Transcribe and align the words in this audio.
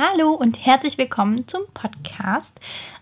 Hallo 0.00 0.30
und 0.32 0.64
herzlich 0.64 0.96
willkommen 0.96 1.48
zum 1.48 1.62
Podcast. 1.74 2.52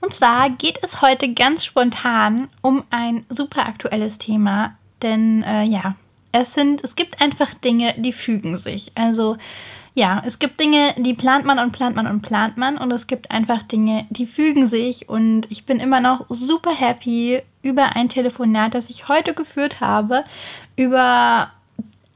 Und 0.00 0.14
zwar 0.14 0.48
geht 0.48 0.78
es 0.82 1.02
heute 1.02 1.30
ganz 1.34 1.62
spontan 1.62 2.48
um 2.62 2.84
ein 2.88 3.26
super 3.28 3.66
aktuelles 3.66 4.16
Thema, 4.16 4.78
denn 5.02 5.42
äh, 5.42 5.64
ja, 5.64 5.96
es 6.32 6.54
sind, 6.54 6.82
es 6.82 6.96
gibt 6.96 7.20
einfach 7.20 7.52
Dinge, 7.52 7.92
die 7.98 8.14
fügen 8.14 8.56
sich. 8.56 8.92
Also 8.94 9.36
ja, 9.92 10.22
es 10.24 10.38
gibt 10.38 10.58
Dinge, 10.58 10.94
die 10.96 11.12
plant 11.12 11.44
man 11.44 11.58
und 11.58 11.72
plant 11.72 11.96
man 11.96 12.06
und 12.06 12.22
plant 12.22 12.56
man 12.56 12.78
und 12.78 12.90
es 12.92 13.06
gibt 13.06 13.30
einfach 13.30 13.64
Dinge, 13.64 14.06
die 14.08 14.26
fügen 14.26 14.70
sich 14.70 15.06
und 15.06 15.46
ich 15.50 15.66
bin 15.66 15.80
immer 15.80 16.00
noch 16.00 16.24
super 16.30 16.74
happy 16.74 17.42
über 17.60 17.94
ein 17.94 18.08
Telefonat, 18.08 18.72
das 18.72 18.88
ich 18.88 19.06
heute 19.06 19.34
geführt 19.34 19.82
habe, 19.82 20.24
über 20.76 21.50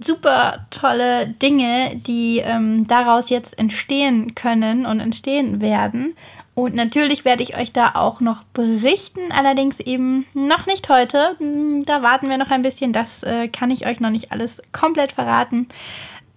super 0.04 0.66
tolle 0.70 1.28
Dinge, 1.28 1.96
die 2.06 2.38
ähm, 2.38 2.86
daraus 2.86 3.30
jetzt 3.30 3.58
entstehen 3.58 4.34
können 4.34 4.86
und 4.86 5.00
entstehen 5.00 5.60
werden. 5.60 6.14
Und 6.54 6.74
natürlich 6.74 7.24
werde 7.24 7.42
ich 7.42 7.56
euch 7.56 7.72
da 7.72 7.92
auch 7.94 8.20
noch 8.20 8.42
berichten, 8.52 9.32
allerdings 9.32 9.80
eben 9.80 10.26
noch 10.34 10.66
nicht 10.66 10.88
heute. 10.88 11.36
Hm, 11.38 11.84
da 11.86 12.02
warten 12.02 12.28
wir 12.28 12.38
noch 12.38 12.50
ein 12.50 12.62
bisschen, 12.62 12.92
das 12.92 13.22
äh, 13.22 13.48
kann 13.48 13.70
ich 13.70 13.86
euch 13.86 14.00
noch 14.00 14.10
nicht 14.10 14.32
alles 14.32 14.60
komplett 14.72 15.12
verraten. 15.12 15.68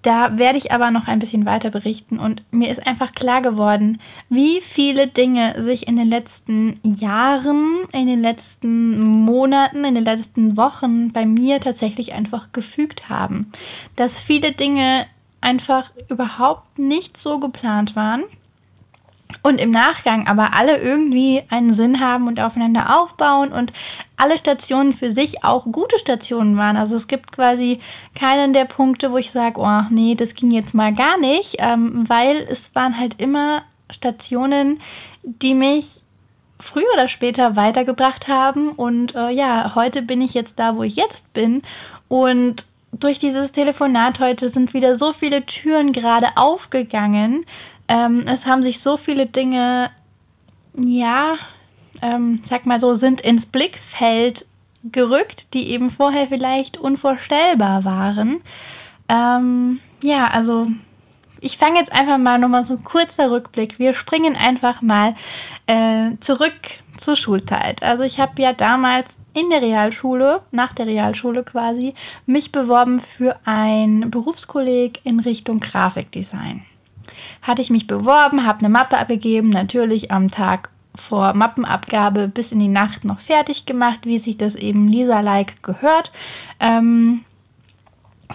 Da 0.03 0.37
werde 0.37 0.57
ich 0.57 0.71
aber 0.71 0.91
noch 0.91 1.07
ein 1.07 1.19
bisschen 1.19 1.45
weiter 1.45 1.71
berichten 1.71 2.19
und 2.19 2.43
mir 2.51 2.69
ist 2.69 2.85
einfach 2.85 3.13
klar 3.13 3.41
geworden, 3.41 4.01
wie 4.29 4.59
viele 4.59 5.07
Dinge 5.07 5.63
sich 5.63 5.87
in 5.87 5.95
den 5.95 6.09
letzten 6.09 6.79
Jahren, 6.83 7.85
in 7.93 8.07
den 8.07 8.21
letzten 8.21 8.99
Monaten, 8.99 9.85
in 9.85 9.95
den 9.95 10.03
letzten 10.03 10.57
Wochen 10.57 11.13
bei 11.13 11.25
mir 11.25 11.61
tatsächlich 11.61 12.11
einfach 12.11 12.51
gefügt 12.51 13.07
haben. 13.07 13.53
Dass 13.95 14.19
viele 14.19 14.51
Dinge 14.51 15.05
einfach 15.39 15.91
überhaupt 16.09 16.77
nicht 16.77 17.17
so 17.17 17.39
geplant 17.39 17.95
waren 17.95 18.23
und 19.43 19.59
im 19.59 19.71
Nachgang 19.71 20.25
aber 20.25 20.55
alle 20.57 20.77
irgendwie 20.77 21.43
einen 21.49 21.73
Sinn 21.75 21.99
haben 21.99 22.27
und 22.27 22.39
aufeinander 22.39 22.99
aufbauen 22.99 23.51
und 23.51 23.71
alle 24.15 24.37
Stationen 24.37 24.93
für 24.93 25.11
sich 25.11 25.43
auch 25.43 25.65
gute 25.65 25.99
Stationen 25.99 26.57
waren. 26.57 26.77
Also 26.77 26.95
es 26.95 27.07
gibt 27.07 27.31
quasi 27.33 27.81
keinen 28.15 28.53
der 28.53 28.65
Punkte, 28.65 29.11
wo 29.11 29.17
ich 29.17 29.31
sage, 29.31 29.59
oh 29.59 29.81
nee, 29.89 30.15
das 30.15 30.33
ging 30.33 30.51
jetzt 30.51 30.73
mal 30.73 30.93
gar 30.93 31.19
nicht, 31.19 31.57
ähm, 31.59 32.05
weil 32.07 32.47
es 32.49 32.73
waren 32.73 32.97
halt 32.97 33.19
immer 33.19 33.63
Stationen, 33.91 34.79
die 35.23 35.53
mich 35.53 35.87
früher 36.59 36.87
oder 36.93 37.09
später 37.09 37.57
weitergebracht 37.57 38.29
haben. 38.29 38.69
Und 38.69 39.13
äh, 39.13 39.29
ja, 39.29 39.75
heute 39.75 40.01
bin 40.01 40.21
ich 40.21 40.33
jetzt 40.33 40.57
da, 40.57 40.77
wo 40.77 40.83
ich 40.83 40.95
jetzt 40.95 41.31
bin. 41.33 41.63
Und 42.07 42.65
durch 42.93 43.19
dieses 43.19 43.51
Telefonat 43.51 44.19
heute 44.19 44.49
sind 44.49 44.73
wieder 44.73 44.97
so 44.97 45.13
viele 45.13 45.45
Türen 45.45 45.93
gerade 45.93 46.27
aufgegangen, 46.35 47.45
ähm, 47.93 48.27
es 48.27 48.43
haben 48.47 48.63
sich 48.63 48.81
so 48.81 48.97
viele 48.97 49.27
Dinge, 49.27 49.91
ja, 50.75 51.35
ähm, 52.01 52.41
sag 52.49 52.65
mal 52.65 52.81
so, 52.81 52.95
sind 52.95 53.21
ins 53.21 53.45
Blickfeld 53.45 54.47
gerückt, 54.83 55.45
die 55.53 55.69
eben 55.69 55.91
vorher 55.91 56.27
vielleicht 56.27 56.77
unvorstellbar 56.77 57.85
waren. 57.85 58.41
Ähm, 59.09 59.79
ja, 60.01 60.25
also 60.25 60.69
ich 61.39 61.59
fange 61.59 61.79
jetzt 61.79 61.91
einfach 61.91 62.17
mal 62.17 62.39
nochmal 62.39 62.63
so 62.63 62.73
ein 62.73 62.83
kurzer 62.83 63.29
Rückblick. 63.29 63.77
Wir 63.77 63.93
springen 63.93 64.35
einfach 64.35 64.81
mal 64.81 65.13
äh, 65.67 66.17
zurück 66.21 66.53
zur 66.97 67.15
Schulzeit. 67.15 67.83
Also 67.83 68.01
ich 68.03 68.19
habe 68.19 68.41
ja 68.41 68.53
damals 68.53 69.05
in 69.35 69.51
der 69.51 69.61
Realschule, 69.61 70.41
nach 70.49 70.73
der 70.73 70.87
Realschule 70.87 71.43
quasi, 71.43 71.93
mich 72.25 72.51
beworben 72.51 73.01
für 73.17 73.35
ein 73.45 74.09
Berufskolleg 74.09 74.99
in 75.03 75.19
Richtung 75.19 75.59
Grafikdesign 75.59 76.65
hatte 77.43 77.61
ich 77.61 77.69
mich 77.69 77.87
beworben, 77.87 78.45
habe 78.45 78.59
eine 78.59 78.69
Mappe 78.69 78.97
abgegeben, 78.97 79.49
natürlich 79.49 80.11
am 80.11 80.31
Tag 80.31 80.69
vor 80.97 81.33
Mappenabgabe 81.33 82.27
bis 82.27 82.51
in 82.51 82.59
die 82.59 82.67
Nacht 82.67 83.03
noch 83.03 83.19
fertig 83.19 83.65
gemacht, 83.65 83.99
wie 84.03 84.19
sich 84.19 84.37
das 84.37 84.55
eben 84.55 84.87
Lisa-like 84.87 85.61
gehört. 85.63 86.11
Ähm, 86.59 87.25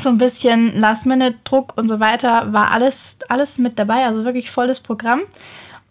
so 0.00 0.10
ein 0.10 0.18
bisschen 0.18 0.78
Last-Minute-Druck 0.78 1.76
und 1.76 1.88
so 1.88 2.00
weiter 2.00 2.52
war 2.52 2.72
alles, 2.72 2.96
alles 3.28 3.58
mit 3.58 3.78
dabei, 3.78 4.06
also 4.06 4.24
wirklich 4.24 4.50
volles 4.50 4.80
Programm. 4.80 5.22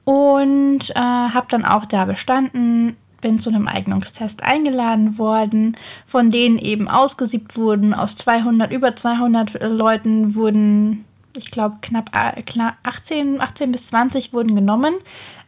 Und 0.05 0.91
äh, 0.91 0.99
habe 0.99 1.47
dann 1.49 1.65
auch 1.65 1.85
da 1.85 2.05
bestanden, 2.05 2.95
bin 3.19 3.39
zu 3.39 3.49
einem 3.49 3.67
Eignungstest 3.67 4.41
eingeladen 4.41 5.17
worden, 5.17 5.75
von 6.05 6.31
denen 6.31 6.57
eben 6.59 6.87
ausgesiebt 6.87 7.57
wurden. 7.57 7.93
Aus 7.93 8.15
200, 8.15 8.71
über 8.71 8.95
200 8.95 9.61
Leuten 9.61 10.35
wurden 10.35 11.03
ich 11.35 11.51
glaube 11.51 11.77
knapp 11.81 12.11
18, 12.13 13.41
18 13.41 13.71
bis 13.71 13.87
20 13.87 14.33
wurden 14.33 14.55
genommen. 14.55 14.95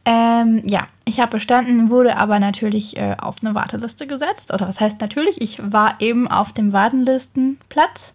Ähm, 0.06 0.62
ja, 0.66 0.88
ich 1.06 1.19
habe 1.19 1.31
bestanden, 1.31 1.90
wurde 1.90 2.17
aber 2.17 2.40
natürlich 2.40 2.97
äh, 2.97 3.16
auf 3.19 3.35
eine 3.41 3.53
Warteliste 3.53 4.07
gesetzt. 4.07 4.51
Oder 4.51 4.68
was 4.68 4.79
heißt 4.79 5.00
natürlich? 5.01 5.39
Ich 5.41 5.59
war 5.62 5.95
eben 6.00 6.28
auf 6.28 6.51
dem 6.53 6.73
Wartenlistenplatz. 6.73 8.13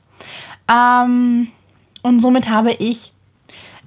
Ähm, 0.73 1.49
und 2.03 2.21
somit 2.21 2.49
habe 2.49 2.73
ich, 2.73 3.13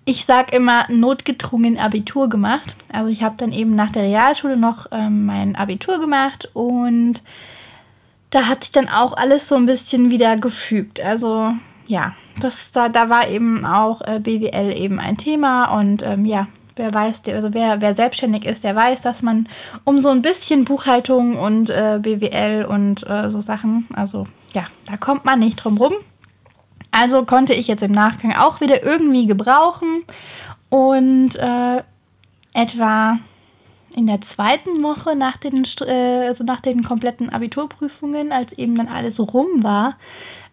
ich 0.05 0.25
sage 0.25 0.55
immer, 0.55 0.85
notgedrungen 0.89 1.77
Abitur 1.77 2.29
gemacht. 2.29 2.75
Also 2.91 3.09
ich 3.09 3.23
habe 3.23 3.35
dann 3.37 3.51
eben 3.51 3.75
nach 3.75 3.91
der 3.91 4.03
Realschule 4.03 4.57
noch 4.57 4.87
ähm, 4.91 5.25
mein 5.25 5.55
Abitur 5.55 5.99
gemacht 5.99 6.49
und 6.53 7.21
da 8.29 8.45
hat 8.45 8.63
sich 8.63 8.71
dann 8.71 8.89
auch 8.89 9.13
alles 9.13 9.47
so 9.47 9.55
ein 9.55 9.65
bisschen 9.65 10.09
wieder 10.09 10.37
gefügt. 10.37 10.99
Also 10.99 11.53
ja, 11.87 12.13
das, 12.39 12.55
da, 12.73 12.89
da 12.89 13.09
war 13.09 13.27
eben 13.27 13.65
auch 13.65 14.01
äh, 14.01 14.19
BWL 14.19 14.75
eben 14.75 14.99
ein 14.99 15.17
Thema 15.17 15.77
und 15.77 16.01
ähm, 16.03 16.25
ja, 16.25 16.47
wer 16.75 16.93
weiß, 16.93 17.21
also 17.27 17.53
wer, 17.53 17.81
wer 17.81 17.95
selbstständig 17.95 18.45
ist, 18.45 18.63
der 18.63 18.75
weiß, 18.75 19.01
dass 19.01 19.21
man 19.21 19.47
um 19.83 20.01
so 20.01 20.09
ein 20.09 20.21
bisschen 20.21 20.65
Buchhaltung 20.65 21.37
und 21.37 21.69
äh, 21.69 21.99
BWL 22.01 22.65
und 22.65 23.05
äh, 23.07 23.29
so 23.29 23.41
Sachen, 23.41 23.87
also 23.93 24.27
ja, 24.53 24.67
da 24.85 24.97
kommt 24.97 25.25
man 25.25 25.39
nicht 25.39 25.57
drum 25.57 25.77
rum. 25.77 25.93
Also 26.91 27.25
konnte 27.25 27.53
ich 27.53 27.67
jetzt 27.67 27.83
im 27.83 27.91
Nachgang 27.91 28.33
auch 28.35 28.61
wieder 28.61 28.83
irgendwie 28.83 29.27
gebrauchen 29.27 30.03
und 30.69 31.35
äh, 31.35 31.83
etwa 32.53 33.19
in 33.95 34.07
der 34.07 34.21
zweiten 34.21 34.81
Woche 34.83 35.15
nach 35.15 35.37
den, 35.37 35.65
äh, 35.81 36.27
also 36.27 36.43
nach 36.43 36.61
den 36.61 36.83
kompletten 36.83 37.29
Abiturprüfungen, 37.29 38.31
als 38.31 38.53
eben 38.53 38.75
dann 38.75 38.87
alles 38.87 39.19
rum 39.19 39.63
war, 39.63 39.97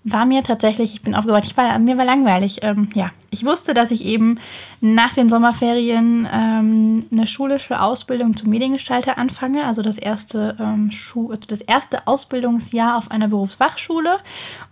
war 0.05 0.27
mir 0.27 0.43
tatsächlich, 0.43 0.95
ich 0.95 1.03
bin 1.03 1.15
aufgewacht, 1.15 1.45
ich 1.45 1.57
war, 1.57 1.79
mir 1.79 1.97
war 1.97 2.05
langweilig. 2.05 2.59
Ähm, 2.61 2.91
ja, 2.95 3.11
ich 3.31 3.45
wusste, 3.45 3.73
dass 3.73 3.91
ich 3.91 4.05
eben 4.05 4.39
nach 4.81 5.15
den 5.15 5.31
Sommerferien 5.31 6.29
ähm, 6.31 7.07
eine 7.11 7.27
schulische 7.27 7.81
Ausbildung 7.81 8.37
zum 8.37 8.51
Mediengestalter 8.51 9.17
anfange, 9.17 9.65
also 9.65 9.81
das 9.81 9.97
erste, 9.97 10.57
ähm, 10.61 10.91
Schu 10.91 11.35
das 11.49 11.63
erste 11.63 12.07
Ausbildungsjahr 12.07 12.99
auf 12.99 13.11
einer 13.11 13.29
Berufsfachschule. 13.29 14.19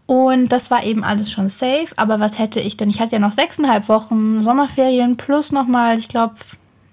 Und 0.05 0.51
das 0.51 0.71
war 0.71 0.85
eben 0.85 1.03
alles 1.03 1.33
schon 1.33 1.49
safe. 1.49 1.89
Aber 1.97 2.21
was 2.21 2.39
hätte 2.39 2.61
ich 2.61 2.77
denn? 2.77 2.91
Ich 2.91 3.01
hatte 3.01 3.13
ja 3.13 3.19
noch 3.19 3.33
sechseinhalb 3.33 3.89
Wochen 3.89 4.43
Sommerferien 4.43 5.17
plus 5.17 5.51
nochmal, 5.51 5.99
ich 5.99 6.09
glaube, 6.09 6.35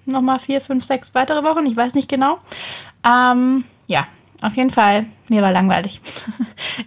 nochmal 0.05 0.39
vier, 0.39 0.61
fünf, 0.61 0.85
sechs 0.85 1.13
weitere 1.13 1.43
Wochen, 1.43 1.65
ich 1.65 1.75
weiß 1.75 1.93
nicht 1.93 2.07
genau. 2.07 2.39
Ähm, 3.05 3.65
ja, 3.87 4.07
auf 4.41 4.55
jeden 4.55 4.71
Fall, 4.71 5.05
mir 5.27 5.41
war 5.41 5.51
langweilig. 5.51 6.01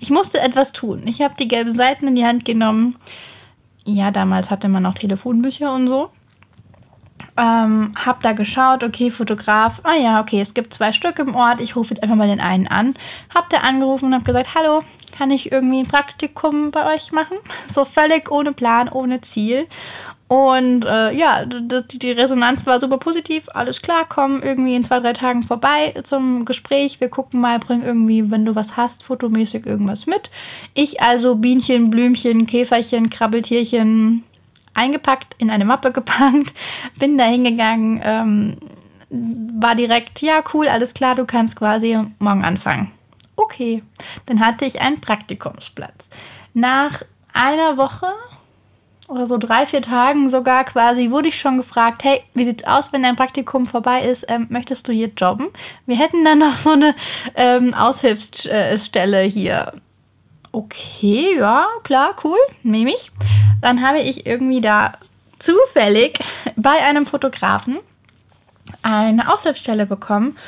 Ich 0.01 0.11
musste 0.11 0.41
etwas 0.41 0.73
tun. 0.73 1.07
Ich 1.07 1.21
habe 1.21 1.35
die 1.39 1.49
gelben 1.49 1.77
Seiten 1.77 2.09
in 2.09 2.17
die 2.17 2.25
Hand 2.25 2.45
genommen. 2.45 2.97
Ja, 3.85 4.11
damals 4.11 4.51
hatte 4.51 4.69
man 4.69 4.83
noch 4.83 4.95
Telefonbücher 4.95 5.73
und 5.73 5.89
so. 5.89 6.11
Ähm, 7.37 7.95
hab 7.97 8.23
da 8.23 8.33
geschaut, 8.33 8.83
okay, 8.85 9.11
Fotograf, 9.11 9.81
ah 9.85 9.95
ja, 9.95 10.21
okay, 10.21 10.41
es 10.41 10.53
gibt 10.53 10.75
zwei 10.75 10.93
Stück 10.93 11.19
im 11.19 11.35
Ort, 11.35 11.61
ich 11.61 11.77
rufe 11.77 11.95
jetzt 11.95 12.03
einfach 12.03 12.17
mal 12.17 12.29
den 12.29 12.41
einen 12.41 12.67
an. 12.67 12.95
Hab 13.35 13.49
da 13.49 13.59
angerufen 13.59 14.07
und 14.07 14.15
hab 14.15 14.25
gesagt, 14.25 14.55
hallo, 14.55 14.83
kann 15.17 15.31
ich 15.31 15.51
irgendwie 15.51 15.81
ein 15.81 15.89
Praktikum 15.89 16.71
bei 16.71 16.95
euch 16.95 17.13
machen? 17.13 17.39
So 17.73 17.85
völlig 17.85 18.31
ohne 18.31 18.53
Plan, 18.53 18.89
ohne 18.89 19.23
Ziel. 19.23 19.67
Und 20.33 20.87
äh, 20.87 21.13
ja, 21.13 21.45
die 21.45 22.11
Resonanz 22.11 22.65
war 22.65 22.81
super 22.81 22.97
positiv. 22.97 23.45
Alles 23.53 23.83
klar, 23.83 24.07
komm 24.09 24.43
irgendwie 24.43 24.75
in 24.75 24.83
zwei, 24.83 24.99
drei 24.99 25.13
Tagen 25.13 25.43
vorbei 25.43 25.93
zum 26.05 26.47
Gespräch. 26.47 27.03
Wir 27.03 27.11
gucken 27.11 27.39
mal, 27.39 27.59
bring 27.59 27.83
irgendwie, 27.83 28.31
wenn 28.31 28.47
du 28.47 28.55
was 28.55 28.75
hast, 28.75 29.03
fotomäßig 29.03 29.67
irgendwas 29.67 30.07
mit. 30.07 30.31
Ich 30.73 31.03
also 31.03 31.35
Bienchen, 31.35 31.91
Blümchen, 31.91 32.47
Käferchen, 32.47 33.11
Krabbeltierchen 33.11 34.25
eingepackt, 34.73 35.35
in 35.37 35.51
eine 35.51 35.67
Mappe 35.67 35.93
gepackt, 35.93 36.55
bin 36.99 37.19
da 37.19 37.25
hingegangen, 37.25 38.01
ähm, 38.03 38.57
war 39.61 39.75
direkt, 39.75 40.23
ja 40.23 40.43
cool, 40.55 40.67
alles 40.67 40.95
klar, 40.95 41.15
du 41.15 41.27
kannst 41.27 41.57
quasi 41.57 41.99
morgen 42.21 42.43
anfangen. 42.43 42.91
Okay, 43.37 43.83
dann 44.25 44.41
hatte 44.41 44.65
ich 44.65 44.81
einen 44.81 45.03
Praktikumsplatz. 45.03 46.07
Nach 46.55 47.03
einer 47.35 47.77
Woche 47.77 48.07
oder 49.13 49.27
so 49.27 49.37
drei, 49.37 49.67
vier 49.67 49.83
Tagen 49.83 50.31
sogar 50.31 50.65
quasi 50.65 51.11
wurde 51.11 51.29
ich 51.29 51.39
schon 51.39 51.59
gefragt, 51.59 52.03
hey, 52.03 52.23
wie 52.33 52.47
sieht's 52.47 52.65
aus, 52.65 52.93
wenn 52.93 53.03
dein 53.03 53.17
Praktikum 53.17 53.67
vorbei 53.67 54.03
ist, 54.03 54.25
ähm, 54.29 54.47
möchtest 54.49 54.89
du 54.89 54.93
hier 54.93 55.11
jobben? 55.17 55.49
Wir 55.87 55.97
hätten 55.97 56.25
dann 56.25 56.39
noch 56.39 56.57
so 56.59 56.71
eine 56.71 56.95
ähm, 57.35 57.75
Aushilfsstelle 57.75 59.23
hier. 59.23 59.75
Okay, 60.51 61.37
ja, 61.39 61.67
klar, 61.83 62.17
cool, 62.25 62.39
nehme 62.63 62.91
ich. 62.91 63.11
Dann 63.61 63.87
habe 63.87 64.01
ich 64.01 64.27
irgendwie 64.27 64.63
da 64.63 64.95
zufällig 65.39 66.19
bei 66.57 66.83
einem 66.83 67.07
Fotografen 67.07 67.81
eine 68.83 69.33
Aushilfsstelle 69.33 69.87
bekommen 69.87 70.39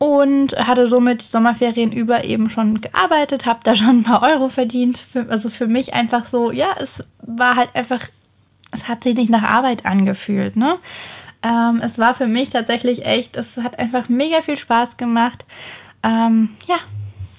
und 0.00 0.56
hatte 0.56 0.88
somit 0.88 1.20
Sommerferien 1.20 1.92
über 1.92 2.24
eben 2.24 2.48
schon 2.48 2.80
gearbeitet, 2.80 3.44
habe 3.44 3.60
da 3.64 3.76
schon 3.76 3.98
ein 4.00 4.02
paar 4.02 4.22
Euro 4.22 4.48
verdient. 4.48 4.98
Für, 5.12 5.28
also 5.28 5.50
für 5.50 5.66
mich 5.66 5.92
einfach 5.92 6.26
so, 6.30 6.50
ja, 6.50 6.74
es 6.80 7.04
war 7.20 7.54
halt 7.54 7.68
einfach, 7.74 8.00
es 8.72 8.88
hat 8.88 9.04
sich 9.04 9.14
nicht 9.14 9.28
nach 9.28 9.42
Arbeit 9.42 9.84
angefühlt, 9.84 10.56
ne? 10.56 10.78
Ähm, 11.42 11.82
es 11.84 11.98
war 11.98 12.14
für 12.14 12.26
mich 12.26 12.48
tatsächlich 12.48 13.04
echt, 13.04 13.36
es 13.36 13.56
hat 13.58 13.78
einfach 13.78 14.08
mega 14.08 14.40
viel 14.40 14.56
Spaß 14.56 14.96
gemacht. 14.96 15.44
Ähm, 16.02 16.50
ja, 16.66 16.76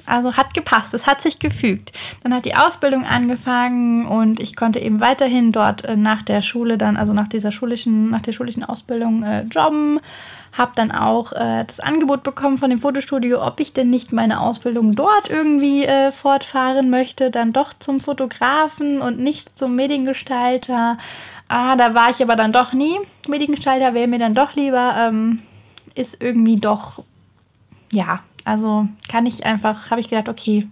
also 0.05 0.33
hat 0.33 0.53
gepasst, 0.53 0.93
es 0.93 1.07
hat 1.07 1.23
sich 1.23 1.39
gefügt. 1.39 1.91
Dann 2.21 2.31
hat 2.31 2.45
die 2.45 2.55
Ausbildung 2.55 3.05
angefangen 3.05 4.05
und 4.05 4.39
ich 4.39 4.55
konnte 4.55 4.77
eben 4.77 5.01
weiterhin 5.01 5.51
dort 5.51 5.83
äh, 5.83 5.95
nach 5.95 6.21
der 6.21 6.43
Schule 6.43 6.77
dann, 6.77 6.95
also 6.95 7.11
nach 7.11 7.27
dieser 7.27 7.51
schulischen, 7.51 8.11
nach 8.11 8.21
der 8.21 8.33
schulischen 8.33 8.63
Ausbildung 8.63 9.23
äh, 9.23 9.45
jobben 9.45 9.99
habe 10.53 10.73
dann 10.75 10.91
auch 10.91 11.31
äh, 11.31 11.65
das 11.65 11.79
Angebot 11.79 12.23
bekommen 12.23 12.57
von 12.57 12.69
dem 12.69 12.81
Fotostudio, 12.81 13.45
ob 13.45 13.59
ich 13.59 13.73
denn 13.73 13.89
nicht 13.89 14.11
meine 14.11 14.41
Ausbildung 14.41 14.95
dort 14.95 15.29
irgendwie 15.29 15.85
äh, 15.85 16.11
fortfahren 16.11 16.89
möchte, 16.89 17.31
dann 17.31 17.53
doch 17.53 17.73
zum 17.79 18.01
Fotografen 18.01 19.01
und 19.01 19.19
nicht 19.19 19.57
zum 19.57 19.75
Mediengestalter. 19.75 20.97
Ah, 21.47 21.75
da 21.75 21.93
war 21.93 22.09
ich 22.09 22.21
aber 22.21 22.35
dann 22.35 22.53
doch 22.53 22.73
nie. 22.73 22.97
Mediengestalter 23.27 23.93
wäre 23.93 24.07
mir 24.07 24.19
dann 24.19 24.35
doch 24.35 24.55
lieber. 24.55 24.95
Ähm, 24.97 25.39
ist 25.95 26.17
irgendwie 26.19 26.57
doch, 26.57 27.03
ja, 27.91 28.19
also 28.45 28.87
kann 29.09 29.25
ich 29.25 29.45
einfach, 29.45 29.89
habe 29.89 30.01
ich 30.01 30.09
gedacht, 30.09 30.29
okay, 30.29 30.67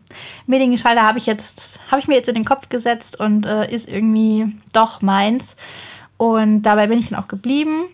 Mediengestalter 0.47 1.03
habe 1.03 1.19
ich 1.19 1.25
jetzt, 1.25 1.79
habe 1.89 2.01
ich 2.01 2.07
mir 2.07 2.15
jetzt 2.15 2.29
in 2.29 2.35
den 2.35 2.45
Kopf 2.45 2.69
gesetzt 2.69 3.19
und 3.19 3.45
äh, 3.45 3.73
ist 3.73 3.87
irgendwie 3.87 4.57
doch 4.73 5.01
meins. 5.01 5.43
Und 6.17 6.63
dabei 6.63 6.87
bin 6.87 6.99
ich 6.99 7.09
dann 7.09 7.19
auch 7.19 7.27
geblieben. 7.27 7.85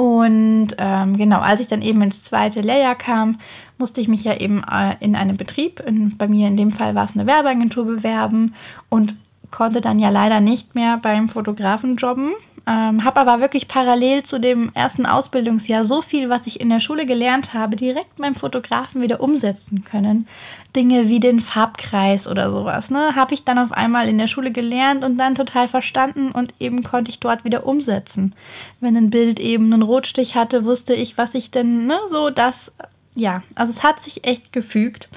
Und 0.00 0.68
ähm, 0.78 1.18
genau, 1.18 1.40
als 1.40 1.60
ich 1.60 1.68
dann 1.68 1.82
eben 1.82 2.00
ins 2.00 2.22
zweite 2.22 2.62
Lehrjahr 2.62 2.94
kam, 2.94 3.38
musste 3.76 4.00
ich 4.00 4.08
mich 4.08 4.24
ja 4.24 4.34
eben 4.34 4.64
äh, 4.64 4.96
in 5.00 5.14
einem 5.14 5.36
Betrieb, 5.36 5.78
in, 5.80 6.16
bei 6.16 6.26
mir 6.26 6.48
in 6.48 6.56
dem 6.56 6.72
Fall 6.72 6.94
war 6.94 7.04
es 7.04 7.14
eine 7.14 7.26
Werbeagentur, 7.26 7.84
bewerben 7.84 8.54
und 8.88 9.14
konnte 9.50 9.82
dann 9.82 9.98
ja 9.98 10.08
leider 10.08 10.40
nicht 10.40 10.74
mehr 10.74 10.96
beim 10.96 11.28
Fotografen 11.28 11.96
jobben. 11.96 12.32
Ähm, 12.66 13.04
habe 13.04 13.20
aber 13.20 13.40
wirklich 13.40 13.68
parallel 13.68 14.24
zu 14.24 14.38
dem 14.38 14.70
ersten 14.74 15.06
Ausbildungsjahr 15.06 15.84
so 15.84 16.02
viel, 16.02 16.28
was 16.28 16.46
ich 16.46 16.60
in 16.60 16.68
der 16.68 16.80
Schule 16.80 17.06
gelernt 17.06 17.54
habe, 17.54 17.76
direkt 17.76 18.16
beim 18.16 18.34
Fotografen 18.34 19.00
wieder 19.00 19.20
umsetzen 19.20 19.84
können. 19.84 20.28
Dinge 20.76 21.08
wie 21.08 21.20
den 21.20 21.40
Farbkreis 21.40 22.26
oder 22.26 22.50
sowas, 22.50 22.90
ne, 22.90 23.16
habe 23.16 23.34
ich 23.34 23.44
dann 23.44 23.58
auf 23.58 23.72
einmal 23.72 24.08
in 24.08 24.18
der 24.18 24.28
Schule 24.28 24.52
gelernt 24.52 25.04
und 25.04 25.18
dann 25.18 25.34
total 25.34 25.68
verstanden 25.68 26.30
und 26.30 26.54
eben 26.60 26.82
konnte 26.82 27.10
ich 27.10 27.18
dort 27.18 27.44
wieder 27.44 27.66
umsetzen. 27.66 28.34
Wenn 28.80 28.96
ein 28.96 29.10
Bild 29.10 29.40
eben 29.40 29.72
einen 29.72 29.82
Rotstich 29.82 30.36
hatte, 30.36 30.64
wusste 30.64 30.94
ich, 30.94 31.18
was 31.18 31.34
ich 31.34 31.50
denn, 31.50 31.86
ne, 31.86 31.98
so 32.10 32.30
das, 32.30 32.70
ja, 33.14 33.42
also 33.54 33.72
es 33.72 33.82
hat 33.82 34.02
sich 34.02 34.24
echt 34.24 34.52
gefügt. 34.52 35.08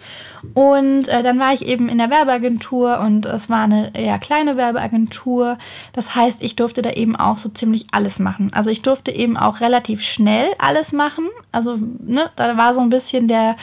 Und 0.53 1.07
äh, 1.07 1.23
dann 1.23 1.39
war 1.39 1.53
ich 1.53 1.61
eben 1.61 1.87
in 1.87 1.99
der 1.99 2.09
Werbeagentur 2.09 2.99
und 2.99 3.25
es 3.25 3.49
war 3.49 3.63
eine 3.63 3.95
eher 3.95 4.19
kleine 4.19 4.57
Werbeagentur. 4.57 5.57
Das 5.93 6.13
heißt, 6.13 6.41
ich 6.41 6.55
durfte 6.55 6.81
da 6.81 6.91
eben 6.91 7.15
auch 7.15 7.37
so 7.37 7.49
ziemlich 7.49 7.87
alles 7.91 8.19
machen. 8.19 8.51
Also 8.53 8.69
ich 8.69 8.81
durfte 8.81 9.11
eben 9.11 9.37
auch 9.37 9.61
relativ 9.61 10.01
schnell 10.01 10.49
alles 10.57 10.91
machen. 10.91 11.29
Also 11.51 11.77
ne, 11.77 12.29
da 12.35 12.57
war 12.57 12.73
so 12.73 12.81
ein 12.81 12.89
bisschen 12.89 13.27
der, 13.27 13.55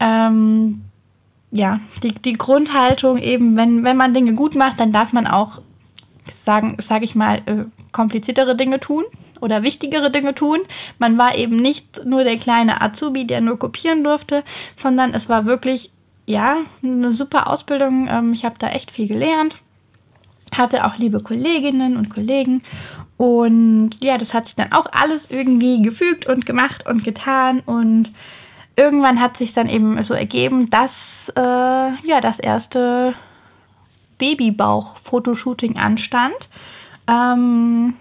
ähm, 0.00 0.84
ja, 1.50 1.80
die, 2.02 2.14
die 2.14 2.34
Grundhaltung 2.34 3.18
eben, 3.18 3.56
wenn, 3.56 3.84
wenn 3.84 3.96
man 3.96 4.14
Dinge 4.14 4.32
gut 4.32 4.54
macht, 4.54 4.80
dann 4.80 4.92
darf 4.92 5.12
man 5.12 5.26
auch, 5.26 5.60
sagen, 6.46 6.76
sage 6.80 7.04
ich 7.04 7.14
mal, 7.14 7.42
äh, 7.44 7.64
kompliziertere 7.92 8.56
Dinge 8.56 8.80
tun 8.80 9.04
oder 9.40 9.62
wichtigere 9.62 10.10
Dinge 10.10 10.34
tun. 10.34 10.60
Man 10.98 11.18
war 11.18 11.36
eben 11.36 11.56
nicht 11.56 12.04
nur 12.04 12.24
der 12.24 12.38
kleine 12.38 12.80
Azubi, 12.80 13.26
der 13.26 13.40
nur 13.40 13.58
kopieren 13.58 14.04
durfte, 14.04 14.44
sondern 14.76 15.14
es 15.14 15.28
war 15.28 15.46
wirklich 15.46 15.90
ja, 16.26 16.58
eine 16.82 17.10
super 17.10 17.48
Ausbildung. 17.48 18.08
Ähm, 18.08 18.32
ich 18.32 18.44
habe 18.44 18.56
da 18.58 18.68
echt 18.68 18.90
viel 18.90 19.08
gelernt. 19.08 19.56
Hatte 20.56 20.84
auch 20.84 20.96
liebe 20.96 21.20
Kolleginnen 21.20 21.96
und 21.96 22.10
Kollegen. 22.10 22.62
Und 23.16 23.92
ja, 24.00 24.18
das 24.18 24.34
hat 24.34 24.46
sich 24.46 24.56
dann 24.56 24.72
auch 24.72 24.86
alles 24.90 25.30
irgendwie 25.30 25.82
gefügt 25.82 26.26
und 26.26 26.46
gemacht 26.46 26.86
und 26.86 27.04
getan. 27.04 27.60
Und 27.60 28.10
irgendwann 28.76 29.20
hat 29.20 29.36
sich 29.36 29.52
dann 29.52 29.68
eben 29.68 30.02
so 30.02 30.14
ergeben, 30.14 30.70
dass 30.70 30.92
äh, 31.36 31.40
ja 31.40 32.20
das 32.20 32.38
erste 32.38 33.14
Babybauch-Fotoshooting 34.18 35.76
anstand. 35.76 36.34
Ähm, 37.06 37.94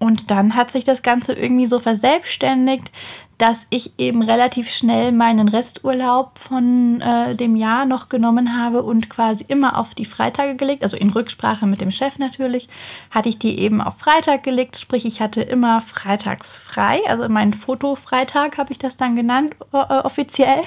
und 0.00 0.30
dann 0.30 0.56
hat 0.56 0.72
sich 0.72 0.82
das 0.82 1.02
Ganze 1.02 1.34
irgendwie 1.34 1.66
so 1.66 1.78
verselbstständigt, 1.78 2.90
dass 3.36 3.56
ich 3.70 3.98
eben 3.98 4.22
relativ 4.22 4.68
schnell 4.68 5.12
meinen 5.12 5.48
Resturlaub 5.48 6.38
von 6.38 7.00
äh, 7.00 7.34
dem 7.36 7.56
Jahr 7.56 7.86
noch 7.86 8.08
genommen 8.08 8.58
habe 8.58 8.82
und 8.82 9.08
quasi 9.08 9.44
immer 9.48 9.78
auf 9.78 9.94
die 9.94 10.04
Freitage 10.04 10.56
gelegt, 10.56 10.82
also 10.82 10.96
in 10.96 11.10
Rücksprache 11.10 11.66
mit 11.66 11.80
dem 11.80 11.90
Chef 11.90 12.18
natürlich, 12.18 12.68
hatte 13.10 13.28
ich 13.28 13.38
die 13.38 13.58
eben 13.58 13.80
auf 13.80 13.96
Freitag 13.98 14.42
gelegt, 14.42 14.78
sprich 14.78 15.06
ich 15.06 15.20
hatte 15.20 15.42
immer 15.42 15.82
freitags 15.82 16.48
frei, 16.66 17.00
also 17.06 17.28
meinen 17.28 17.54
Fotofreitag 17.54 18.58
habe 18.58 18.72
ich 18.72 18.78
das 18.78 18.96
dann 18.96 19.16
genannt 19.16 19.54
äh, 19.72 19.76
offiziell 19.76 20.64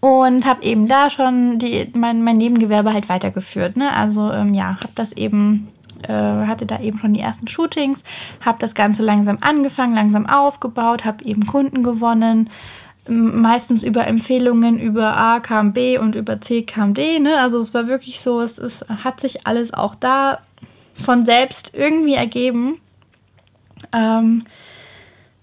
und 0.00 0.44
habe 0.44 0.64
eben 0.64 0.88
da 0.88 1.10
schon 1.10 1.60
die, 1.60 1.88
mein, 1.94 2.24
mein 2.24 2.36
Nebengewerbe 2.36 2.92
halt 2.92 3.08
weitergeführt. 3.08 3.76
Ne? 3.76 3.94
Also 3.94 4.32
ähm, 4.32 4.52
ja, 4.52 4.76
habe 4.82 4.92
das 4.96 5.12
eben 5.12 5.68
äh, 6.08 6.46
hatte 6.46 6.66
da 6.66 6.80
eben 6.80 6.98
schon 6.98 7.14
die 7.14 7.20
ersten 7.20 7.48
Shootings, 7.48 8.02
habe 8.40 8.58
das 8.60 8.74
Ganze 8.74 9.02
langsam 9.02 9.38
angefangen, 9.40 9.94
langsam 9.94 10.26
aufgebaut, 10.26 11.04
habe 11.04 11.24
eben 11.24 11.46
Kunden 11.46 11.82
gewonnen, 11.82 12.50
meistens 13.08 13.82
über 13.82 14.06
Empfehlungen 14.06 14.78
über 14.78 15.16
A 15.16 15.40
kam 15.40 15.72
B 15.72 15.98
und 15.98 16.14
über 16.14 16.40
C 16.40 16.62
kam 16.62 16.94
D. 16.94 17.18
Ne? 17.18 17.38
Also 17.38 17.58
es 17.60 17.74
war 17.74 17.88
wirklich 17.88 18.20
so, 18.20 18.40
es, 18.40 18.58
es 18.58 18.84
hat 18.88 19.20
sich 19.20 19.46
alles 19.46 19.74
auch 19.74 19.94
da 19.96 20.38
von 21.04 21.26
selbst 21.26 21.70
irgendwie 21.72 22.14
ergeben. 22.14 22.80
Ähm, 23.92 24.44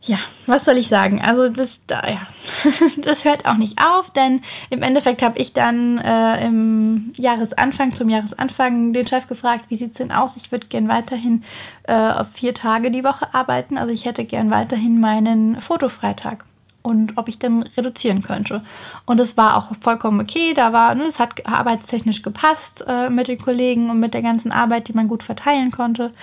ja, 0.10 0.18
was 0.48 0.66
soll 0.66 0.78
ich 0.78 0.88
sagen? 0.88 1.22
Also 1.22 1.50
das, 1.50 1.80
da, 1.86 2.02
ja, 2.10 2.28
das 2.98 3.26
hört 3.26 3.46
auch 3.46 3.58
nicht 3.58 3.80
auf, 3.80 4.10
denn 4.14 4.42
im 4.72 4.82
Endeffekt 4.82 5.22
habe 5.22 5.38
ich 5.38 5.54
dann 5.54 6.00
äh, 6.00 6.48
im 6.48 7.14
Jahresanfang, 7.16 7.94
zum 7.94 8.10
Jahresanfang 8.10 8.92
den 8.92 9.06
Chef 9.06 9.28
gefragt, 9.28 9.66
wie 9.70 9.76
sieht 9.76 9.92
es 9.92 9.98
denn 9.98 10.12
aus? 10.12 10.36
Ich 10.36 10.52
würde 10.52 10.66
gern 10.66 10.88
weiterhin 10.88 11.44
äh, 11.84 11.94
auf 11.94 12.26
vier 12.34 12.56
Tage 12.56 12.90
die 12.90 13.04
Woche 13.04 13.32
arbeiten. 13.36 13.78
Also 13.78 13.94
ich 13.94 14.06
hätte 14.06 14.26
gern 14.26 14.50
weiterhin 14.50 15.00
meinen 15.00 15.62
Fotofreitag 15.62 16.44
und 16.82 17.16
ob 17.20 17.28
ich 17.28 17.38
dann 17.38 17.62
reduzieren 17.78 18.24
könnte. 18.24 18.64
Und 19.06 19.20
es 19.20 19.38
war 19.38 19.58
auch 19.58 19.76
vollkommen 19.80 20.22
okay. 20.22 20.56
Da 20.56 20.74
war, 20.74 20.96
ne, 20.96 21.04
es 21.04 21.20
hat 21.20 21.46
arbeitstechnisch 21.46 22.24
gepasst 22.24 22.84
äh, 22.88 23.12
mit 23.12 23.28
den 23.28 23.40
Kollegen 23.40 23.92
und 23.92 24.00
mit 24.00 24.16
der 24.16 24.24
ganzen 24.24 24.52
Arbeit, 24.52 24.88
die 24.88 24.94
man 24.94 25.08
gut 25.08 25.22
verteilen 25.22 25.70
konnte. 25.70 26.14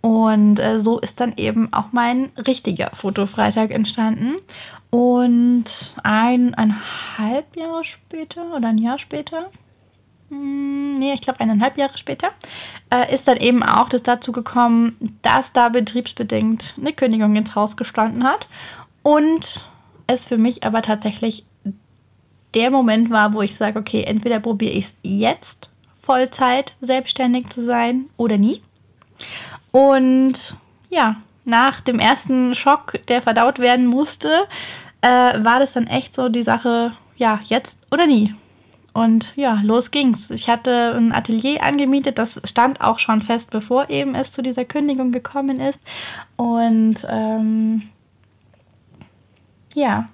Und 0.00 0.58
äh, 0.58 0.80
so 0.80 0.98
ist 0.98 1.20
dann 1.20 1.34
eben 1.36 1.72
auch 1.72 1.92
mein 1.92 2.30
richtiger 2.46 2.90
Fotofreitag 2.94 3.70
entstanden. 3.70 4.36
Und 4.90 5.66
eineinhalb 6.02 7.54
Jahre 7.56 7.84
später 7.84 8.54
oder 8.56 8.68
ein 8.68 8.78
Jahr 8.78 8.98
später, 8.98 9.50
hm, 10.30 10.98
nee, 10.98 11.12
ich 11.12 11.20
glaube 11.20 11.40
eineinhalb 11.40 11.76
Jahre 11.76 11.96
später, 11.98 12.30
äh, 12.92 13.14
ist 13.14 13.28
dann 13.28 13.36
eben 13.36 13.62
auch 13.62 13.88
das 13.88 14.02
dazu 14.02 14.32
gekommen, 14.32 15.18
dass 15.22 15.52
da 15.52 15.68
betriebsbedingt 15.68 16.74
eine 16.76 16.92
Kündigung 16.92 17.36
ins 17.36 17.54
Haus 17.54 17.76
gestanden 17.76 18.24
hat. 18.24 18.48
Und 19.02 19.64
es 20.06 20.24
für 20.24 20.38
mich 20.38 20.64
aber 20.64 20.82
tatsächlich 20.82 21.44
der 22.54 22.70
Moment 22.70 23.10
war, 23.10 23.32
wo 23.32 23.42
ich 23.42 23.56
sage, 23.56 23.78
okay, 23.78 24.02
entweder 24.02 24.40
probiere 24.40 24.72
ich 24.72 24.86
es 24.86 24.94
jetzt 25.02 25.68
Vollzeit 26.02 26.72
selbstständig 26.80 27.50
zu 27.50 27.64
sein 27.64 28.06
oder 28.16 28.38
nie. 28.38 28.62
Und 29.72 30.34
ja, 30.88 31.16
nach 31.44 31.80
dem 31.80 31.98
ersten 31.98 32.54
Schock, 32.54 32.94
der 33.08 33.22
verdaut 33.22 33.58
werden 33.58 33.86
musste, 33.86 34.46
äh, 35.00 35.08
war 35.08 35.60
das 35.60 35.72
dann 35.72 35.86
echt 35.86 36.14
so 36.14 36.28
die 36.28 36.42
Sache, 36.42 36.92
ja, 37.16 37.40
jetzt 37.44 37.76
oder 37.90 38.06
nie. 38.06 38.34
Und 38.92 39.28
ja, 39.36 39.60
los 39.62 39.90
ging's. 39.90 40.30
Ich 40.30 40.48
hatte 40.48 40.94
ein 40.96 41.12
Atelier 41.12 41.62
angemietet, 41.62 42.18
das 42.18 42.40
stand 42.44 42.80
auch 42.80 42.98
schon 42.98 43.22
fest, 43.22 43.50
bevor 43.50 43.88
eben 43.88 44.14
es 44.14 44.32
zu 44.32 44.42
dieser 44.42 44.64
Kündigung 44.64 45.12
gekommen 45.12 45.60
ist. 45.60 45.78
Und 46.36 46.96
ähm, 47.08 47.82
ja, 49.74 50.08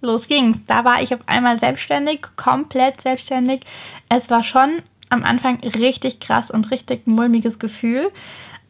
los 0.00 0.26
ging's. 0.26 0.58
Da 0.66 0.84
war 0.84 1.02
ich 1.02 1.14
auf 1.14 1.20
einmal 1.26 1.58
selbstständig, 1.60 2.22
komplett 2.36 3.00
selbstständig. 3.02 3.62
Es 4.08 4.28
war 4.28 4.42
schon 4.42 4.82
am 5.10 5.24
Anfang 5.24 5.60
richtig 5.60 6.20
krass 6.20 6.50
und 6.50 6.70
richtig 6.70 7.06
mulmiges 7.06 7.58
Gefühl. 7.58 8.10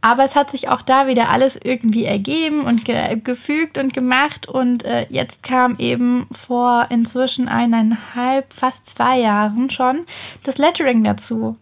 Aber 0.02 0.24
es 0.24 0.34
hat 0.34 0.50
sich 0.50 0.68
auch 0.68 0.80
da 0.82 1.06
wieder 1.06 1.28
alles 1.28 1.58
irgendwie 1.62 2.06
ergeben 2.06 2.64
und 2.64 2.86
ge 2.86 3.16
gefügt 3.22 3.76
und 3.76 3.92
gemacht. 3.92 4.48
Und 4.48 4.82
äh, 4.84 5.06
jetzt 5.10 5.42
kam 5.42 5.76
eben 5.78 6.26
vor 6.46 6.86
inzwischen 6.88 7.48
eineinhalb, 7.48 8.52
fast 8.54 8.88
zwei 8.88 9.20
Jahren 9.20 9.70
schon 9.70 10.06
das 10.44 10.56
Lettering 10.56 11.04
dazu. 11.04 11.56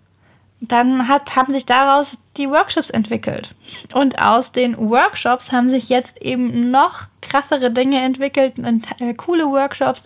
Dann 0.61 1.07
hat, 1.09 1.35
haben 1.37 1.53
sich 1.53 1.67
daraus 1.67 2.17
die 2.37 2.49
Workshops 2.49 2.91
entwickelt. 2.91 3.55
Und 3.93 4.21
aus 4.21 4.51
den 4.53 4.77
Workshops 4.77 5.51
haben 5.51 5.71
sich 5.71 5.89
jetzt 5.89 6.21
eben 6.21 6.71
noch 6.71 7.07
krassere 7.21 7.71
Dinge 7.71 8.01
entwickelt 8.01 8.59
und 8.59 8.87
äh, 9.01 9.15
coole 9.15 9.47
Workshops, 9.47 10.03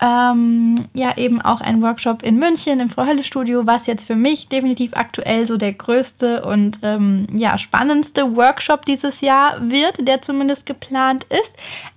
ähm, 0.00 0.86
ja, 0.94 1.16
eben 1.16 1.40
auch 1.40 1.60
ein 1.60 1.82
Workshop 1.82 2.22
in 2.22 2.38
München 2.38 2.78
im 2.80 2.90
Frau 2.90 3.04
Hölle 3.04 3.24
Studio, 3.24 3.66
was 3.66 3.86
jetzt 3.86 4.06
für 4.06 4.14
mich 4.14 4.48
definitiv 4.48 4.92
aktuell 4.94 5.46
so 5.46 5.56
der 5.56 5.72
größte 5.72 6.44
und 6.44 6.78
ähm, 6.82 7.26
ja, 7.32 7.58
spannendste 7.58 8.36
Workshop 8.36 8.86
dieses 8.86 9.20
Jahr 9.20 9.68
wird, 9.68 10.06
der 10.06 10.22
zumindest 10.22 10.66
geplant 10.66 11.24
ist. 11.24 11.52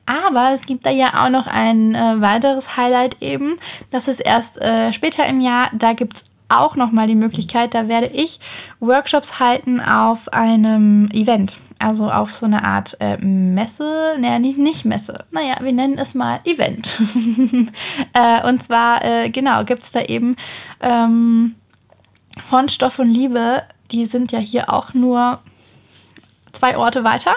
Aber 0.05 0.57
es 0.59 0.65
gibt 0.65 0.85
da 0.85 0.89
ja 0.89 1.23
auch 1.23 1.29
noch 1.29 1.47
ein 1.47 1.93
äh, 1.93 2.19
weiteres 2.19 2.75
Highlight 2.75 3.17
eben. 3.21 3.59
Das 3.91 4.07
ist 4.07 4.19
erst 4.19 4.57
äh, 4.59 4.91
später 4.93 5.25
im 5.27 5.39
Jahr. 5.39 5.69
Da 5.73 5.93
gibt 5.93 6.17
es 6.17 6.23
auch 6.49 6.75
nochmal 6.75 7.07
die 7.07 7.15
Möglichkeit, 7.15 7.73
da 7.73 7.87
werde 7.87 8.07
ich 8.07 8.39
Workshops 8.79 9.39
halten 9.39 9.79
auf 9.79 10.27
einem 10.33 11.09
Event. 11.11 11.55
Also 11.81 12.11
auf 12.11 12.37
so 12.37 12.45
eine 12.45 12.63
Art 12.63 12.95
äh, 12.99 13.17
Messe, 13.17 14.15
naja, 14.19 14.37
nicht, 14.37 14.59
nicht 14.59 14.85
Messe, 14.85 15.25
naja, 15.31 15.55
wir 15.61 15.71
nennen 15.71 15.97
es 15.97 16.13
mal 16.13 16.39
Event. 16.43 16.87
äh, 18.13 18.47
und 18.47 18.63
zwar, 18.63 19.03
äh, 19.03 19.29
genau, 19.29 19.63
gibt 19.63 19.83
es 19.83 19.91
da 19.91 20.01
eben 20.01 20.35
ähm, 20.79 21.55
von 22.49 22.69
Stoff 22.69 22.99
und 22.99 23.09
Liebe, 23.09 23.63
die 23.91 24.05
sind 24.05 24.31
ja 24.31 24.39
hier 24.39 24.71
auch 24.71 24.93
nur 24.93 25.39
zwei 26.53 26.77
Orte 26.77 27.03
weiter. 27.03 27.33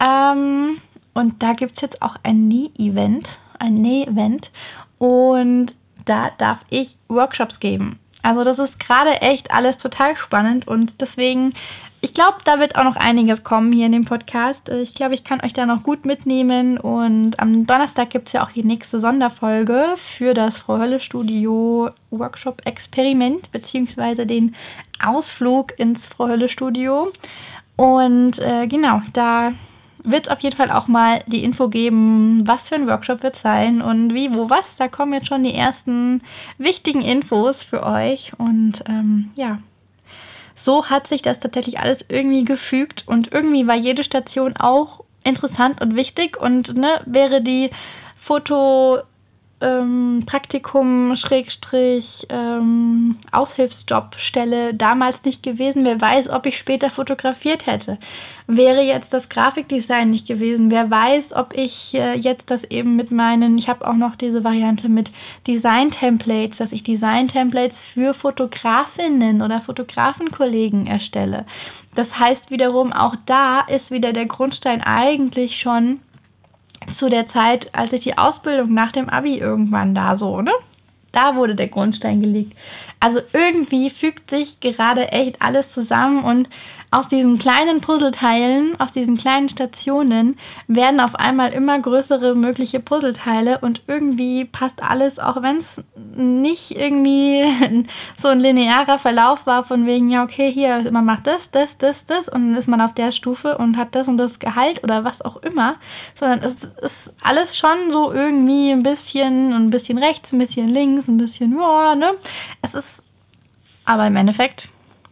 Ähm, 0.00 0.80
und 1.12 1.42
da 1.42 1.52
gibt 1.52 1.76
es 1.76 1.82
jetzt 1.82 2.00
auch 2.00 2.16
ein 2.22 2.48
Näh-Event, 2.48 3.28
ein 3.58 3.74
Näh-Event. 3.74 4.50
Und 4.98 5.74
da 6.06 6.30
darf 6.38 6.60
ich 6.70 6.96
Workshops 7.08 7.60
geben. 7.60 7.98
Also 8.22 8.44
das 8.44 8.58
ist 8.58 8.80
gerade 8.80 9.20
echt 9.20 9.50
alles 9.50 9.78
total 9.78 10.16
spannend 10.16 10.66
und 10.66 11.00
deswegen 11.00 11.54
ich 12.00 12.14
glaube, 12.14 12.38
da 12.44 12.60
wird 12.60 12.76
auch 12.76 12.84
noch 12.84 12.96
einiges 12.96 13.42
kommen 13.42 13.72
hier 13.72 13.86
in 13.86 13.92
dem 13.92 14.04
Podcast. 14.04 14.68
Ich 14.68 14.94
glaube, 14.94 15.14
ich 15.14 15.24
kann 15.24 15.40
euch 15.42 15.52
da 15.52 15.66
noch 15.66 15.82
gut 15.82 16.04
mitnehmen. 16.04 16.78
Und 16.78 17.40
am 17.40 17.66
Donnerstag 17.66 18.10
gibt 18.10 18.28
es 18.28 18.34
ja 18.34 18.44
auch 18.44 18.52
die 18.52 18.62
nächste 18.62 19.00
Sonderfolge 19.00 19.96
für 20.16 20.32
das 20.32 20.58
Frau 20.58 20.78
Hölle 20.78 21.00
Studio 21.00 21.90
Workshop 22.10 22.62
Experiment, 22.64 23.50
beziehungsweise 23.50 24.26
den 24.26 24.54
Ausflug 25.04 25.76
ins 25.78 26.06
Frau 26.06 26.28
Hölle 26.28 26.48
Studio. 26.48 27.12
Und 27.74 28.38
äh, 28.38 28.68
genau, 28.68 29.02
da 29.12 29.52
wird 30.04 30.26
es 30.26 30.32
auf 30.32 30.40
jeden 30.40 30.56
Fall 30.56 30.70
auch 30.70 30.86
mal 30.86 31.24
die 31.26 31.42
Info 31.42 31.68
geben, 31.68 32.46
was 32.46 32.68
für 32.68 32.76
ein 32.76 32.86
Workshop 32.86 33.24
wird 33.24 33.36
sein 33.36 33.82
und 33.82 34.14
wie, 34.14 34.32
wo, 34.32 34.48
was. 34.48 34.64
Da 34.76 34.86
kommen 34.86 35.14
jetzt 35.14 35.26
schon 35.26 35.42
die 35.42 35.54
ersten 35.54 36.22
wichtigen 36.58 37.02
Infos 37.02 37.64
für 37.64 37.84
euch. 37.84 38.32
Und 38.38 38.84
ähm, 38.86 39.30
ja, 39.34 39.58
so 40.60 40.86
hat 40.86 41.08
sich 41.08 41.22
das 41.22 41.40
tatsächlich 41.40 41.78
alles 41.78 42.04
irgendwie 42.08 42.44
gefügt 42.44 43.04
und 43.06 43.32
irgendwie 43.32 43.66
war 43.66 43.76
jede 43.76 44.04
Station 44.04 44.56
auch 44.56 45.04
interessant 45.24 45.80
und 45.80 45.94
wichtig 45.94 46.36
und 46.36 46.76
ne, 46.76 47.00
wäre 47.06 47.42
die 47.42 47.70
Foto 48.16 48.98
ähm, 49.60 50.22
Praktikum 50.26 51.16
Schrägstrich 51.16 52.26
ähm, 52.28 53.16
Aushilfsjobstelle 53.32 54.74
damals 54.74 55.24
nicht 55.24 55.42
gewesen. 55.42 55.84
Wer 55.84 56.00
weiß, 56.00 56.28
ob 56.28 56.46
ich 56.46 56.56
später 56.56 56.90
fotografiert 56.90 57.66
hätte. 57.66 57.98
Wäre 58.46 58.82
jetzt 58.82 59.12
das 59.12 59.28
Grafikdesign 59.28 60.10
nicht 60.10 60.26
gewesen. 60.26 60.70
Wer 60.70 60.90
weiß, 60.90 61.34
ob 61.34 61.54
ich 61.54 61.92
äh, 61.94 62.14
jetzt 62.14 62.50
das 62.50 62.64
eben 62.64 62.96
mit 62.96 63.10
meinen, 63.10 63.58
ich 63.58 63.68
habe 63.68 63.86
auch 63.86 63.96
noch 63.96 64.16
diese 64.16 64.44
Variante 64.44 64.88
mit 64.88 65.10
Design-Templates, 65.46 66.58
dass 66.58 66.72
ich 66.72 66.82
Design-Templates 66.82 67.80
für 67.80 68.14
Fotografinnen 68.14 69.42
oder 69.42 69.60
Fotografenkollegen 69.60 70.86
erstelle. 70.86 71.44
Das 71.94 72.18
heißt 72.18 72.50
wiederum, 72.50 72.92
auch 72.92 73.16
da 73.26 73.60
ist 73.60 73.90
wieder 73.90 74.12
der 74.12 74.26
Grundstein 74.26 74.82
eigentlich 74.82 75.58
schon 75.58 76.00
zu 76.90 77.08
der 77.08 77.28
Zeit, 77.28 77.68
als 77.72 77.92
ich 77.92 78.02
die 78.02 78.18
Ausbildung 78.18 78.72
nach 78.74 78.92
dem 78.92 79.08
Abi 79.08 79.38
irgendwann 79.38 79.94
da 79.94 80.16
so, 80.16 80.40
ne? 80.40 80.52
Da 81.12 81.36
wurde 81.36 81.54
der 81.54 81.68
Grundstein 81.68 82.20
gelegt. 82.20 82.52
Also 83.00 83.20
irgendwie 83.32 83.90
fügt 83.90 84.30
sich 84.30 84.60
gerade 84.60 85.10
echt 85.10 85.40
alles 85.40 85.72
zusammen 85.72 86.22
und 86.22 86.48
aus 86.90 87.08
diesen 87.08 87.38
kleinen 87.38 87.80
Puzzleteilen, 87.80 88.80
aus 88.80 88.92
diesen 88.92 89.18
kleinen 89.18 89.48
Stationen 89.48 90.38
werden 90.68 91.00
auf 91.00 91.14
einmal 91.14 91.52
immer 91.52 91.78
größere 91.78 92.34
mögliche 92.34 92.80
Puzzleteile 92.80 93.58
und 93.58 93.82
irgendwie 93.86 94.46
passt 94.46 94.82
alles, 94.82 95.18
auch 95.18 95.42
wenn 95.42 95.58
es 95.58 95.82
nicht 96.16 96.70
irgendwie 96.70 97.44
so 98.22 98.28
ein 98.28 98.40
linearer 98.40 98.98
Verlauf 98.98 99.46
war 99.46 99.64
von 99.64 99.86
wegen, 99.86 100.08
ja, 100.08 100.24
okay, 100.24 100.50
hier, 100.50 100.90
man 100.90 101.04
macht 101.04 101.26
das, 101.26 101.50
das, 101.50 101.76
das, 101.76 102.06
das 102.06 102.28
und 102.28 102.52
dann 102.52 102.56
ist 102.56 102.68
man 102.68 102.80
auf 102.80 102.94
der 102.94 103.12
Stufe 103.12 103.58
und 103.58 103.76
hat 103.76 103.94
das 103.94 104.08
und 104.08 104.16
das 104.16 104.38
Gehalt 104.38 104.82
oder 104.82 105.04
was 105.04 105.20
auch 105.20 105.36
immer, 105.38 105.76
sondern 106.18 106.42
es 106.42 106.54
ist 106.82 107.12
alles 107.22 107.56
schon 107.56 107.90
so 107.90 108.12
irgendwie 108.12 108.70
ein 108.70 108.82
bisschen, 108.82 109.52
ein 109.52 109.70
bisschen 109.70 109.98
rechts, 109.98 110.32
ein 110.32 110.38
bisschen 110.38 110.68
links, 110.68 111.06
ein 111.06 111.18
bisschen, 111.18 111.58
ja, 111.58 111.94
ne? 111.94 112.12
Es 112.62 112.74
ist 112.74 113.02
aber 113.84 114.06
im 114.06 114.16
Endeffekt 114.16 114.68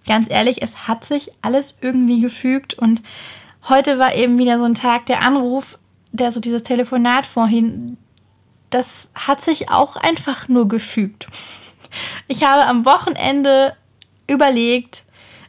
ganz 0.06 0.30
ehrlich, 0.30 0.62
es 0.62 0.88
hat 0.88 1.04
sich 1.04 1.30
alles 1.42 1.74
irgendwie 1.80 2.20
gefügt 2.20 2.74
und 2.74 3.02
heute 3.68 3.98
war 3.98 4.14
eben 4.14 4.38
wieder 4.38 4.58
so 4.58 4.64
ein 4.64 4.74
Tag, 4.74 5.06
der 5.06 5.22
Anruf, 5.22 5.78
der 6.12 6.32
so 6.32 6.40
dieses 6.40 6.62
Telefonat 6.62 7.26
vorhin, 7.26 7.96
das 8.70 9.08
hat 9.14 9.42
sich 9.42 9.70
auch 9.70 9.96
einfach 9.96 10.48
nur 10.48 10.68
gefügt. 10.68 11.26
Ich 12.28 12.42
habe 12.42 12.64
am 12.66 12.84
Wochenende 12.84 13.74
überlegt, 14.26 15.02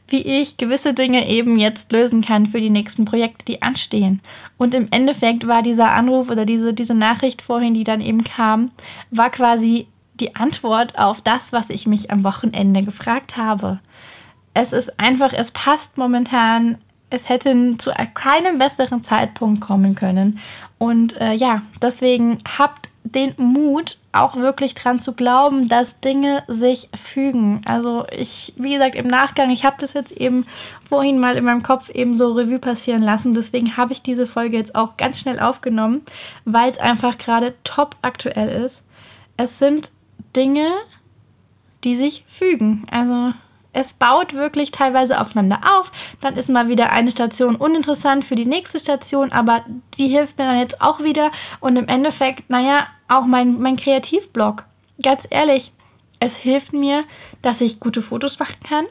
wie 0.07 0.21
ich 0.21 0.57
gewisse 0.57 0.93
Dinge 0.93 1.27
eben 1.27 1.59
jetzt 1.59 1.91
lösen 1.91 2.23
kann 2.23 2.47
für 2.47 2.61
die 2.61 2.69
nächsten 2.69 3.05
Projekte, 3.05 3.43
die 3.45 3.61
anstehen. 3.61 4.21
Und 4.57 4.73
im 4.73 4.87
Endeffekt 4.91 5.47
war 5.47 5.61
dieser 5.61 5.91
Anruf 5.91 6.29
oder 6.29 6.45
diese, 6.45 6.73
diese 6.73 6.93
Nachricht 6.93 7.41
vorhin, 7.41 7.73
die 7.73 7.83
dann 7.83 7.99
eben 7.99 8.23
kam, 8.23 8.71
war 9.11 9.29
quasi 9.29 9.87
die 10.19 10.35
Antwort 10.35 10.97
auf 10.97 11.21
das, 11.21 11.51
was 11.51 11.69
ich 11.69 11.85
mich 11.85 12.09
am 12.09 12.23
Wochenende 12.23 12.83
gefragt 12.83 13.35
habe 13.35 13.79
es 14.57 14.73
ist 14.73 14.99
einfach, 14.99 15.33
es 15.33 15.51
passt 15.51 15.97
momentan. 15.97 16.79
Es 17.09 17.29
hätte 17.29 17.75
zu 17.77 17.91
keinem 18.15 18.57
besseren 18.57 19.03
Zeitpunkt 19.03 19.61
kommen 19.61 19.95
können. 19.95 20.39
Und 20.77 21.15
äh, 21.21 21.33
ja, 21.33 21.61
deswegen 21.81 22.39
habt 22.57 22.89
den 23.03 23.33
Mut, 23.37 23.97
auch 24.11 24.35
wirklich 24.35 24.73
dran 24.73 24.99
zu 24.99 25.13
glauben, 25.13 25.69
dass 25.69 25.97
Dinge 26.01 26.43
sich 26.47 26.89
fügen. 27.13 27.61
Also 27.65 28.05
ich, 28.11 28.51
wie 28.57 28.73
gesagt, 28.73 28.95
im 28.95 29.07
Nachgang, 29.07 29.51
ich 29.51 29.63
habe 29.63 29.77
das 29.79 29.93
jetzt 29.93 30.11
eben 30.11 30.45
vorhin 30.89 31.19
mal 31.19 31.37
in 31.37 31.45
meinem 31.45 31.63
Kopf 31.63 31.89
eben 31.89 32.17
so 32.17 32.33
Revue 32.33 32.59
passieren 32.59 33.03
lassen. 33.03 33.35
Deswegen 33.35 33.77
habe 33.77 33.93
ich 33.93 34.01
diese 34.01 34.27
Folge 34.27 34.57
jetzt 34.57 34.75
auch 34.75 34.97
ganz 34.97 35.19
schnell 35.19 35.39
aufgenommen, 35.39 36.01
weil 36.43 36.71
es 36.71 36.79
einfach 36.79 37.17
gerade 37.19 37.53
top 37.63 37.95
aktuell 38.01 38.65
ist. 38.65 38.81
Es 39.37 39.59
sind 39.59 39.91
Dinge, 40.35 40.71
die 41.83 41.95
sich 41.95 42.25
fügen. 42.37 42.85
Also 42.91 43.33
es 43.77 43.93
baut 43.93 44.33
wirklich 44.33 44.71
teilweise 44.71 45.21
aufeinander 45.21 45.59
auf. 45.63 45.91
Dann 46.19 46.35
ist 46.35 46.49
mal 46.49 46.67
wieder 46.67 46.91
eine 46.91 47.11
Station 47.11 47.55
uninteressant 47.55 48.25
für 48.25 48.35
die 48.35 48.45
nächste 48.45 48.79
Station, 48.79 49.31
aber 49.31 49.63
die 49.99 50.07
hilft 50.07 50.39
mir 50.39 50.45
dann 50.45 50.57
jetzt 50.57 50.81
auch 50.81 50.99
wieder. 50.99 51.31
Und 51.59 51.75
im 51.75 51.87
Endeffekt, 51.87 52.49
naja, 52.49 52.87
auch 53.07 53.27
mein, 53.27 53.59
mein 53.61 53.77
Kreativblog. 53.77 54.63
Ganz 55.03 55.21
ehrlich, 55.29 55.71
es 56.19 56.35
hilft 56.35 56.73
mir, 56.73 57.03
dass 57.43 57.61
ich 57.61 57.79
gute 57.79 58.01
Fotos 58.01 58.39
machen 58.39 58.57
kann. 58.67 58.85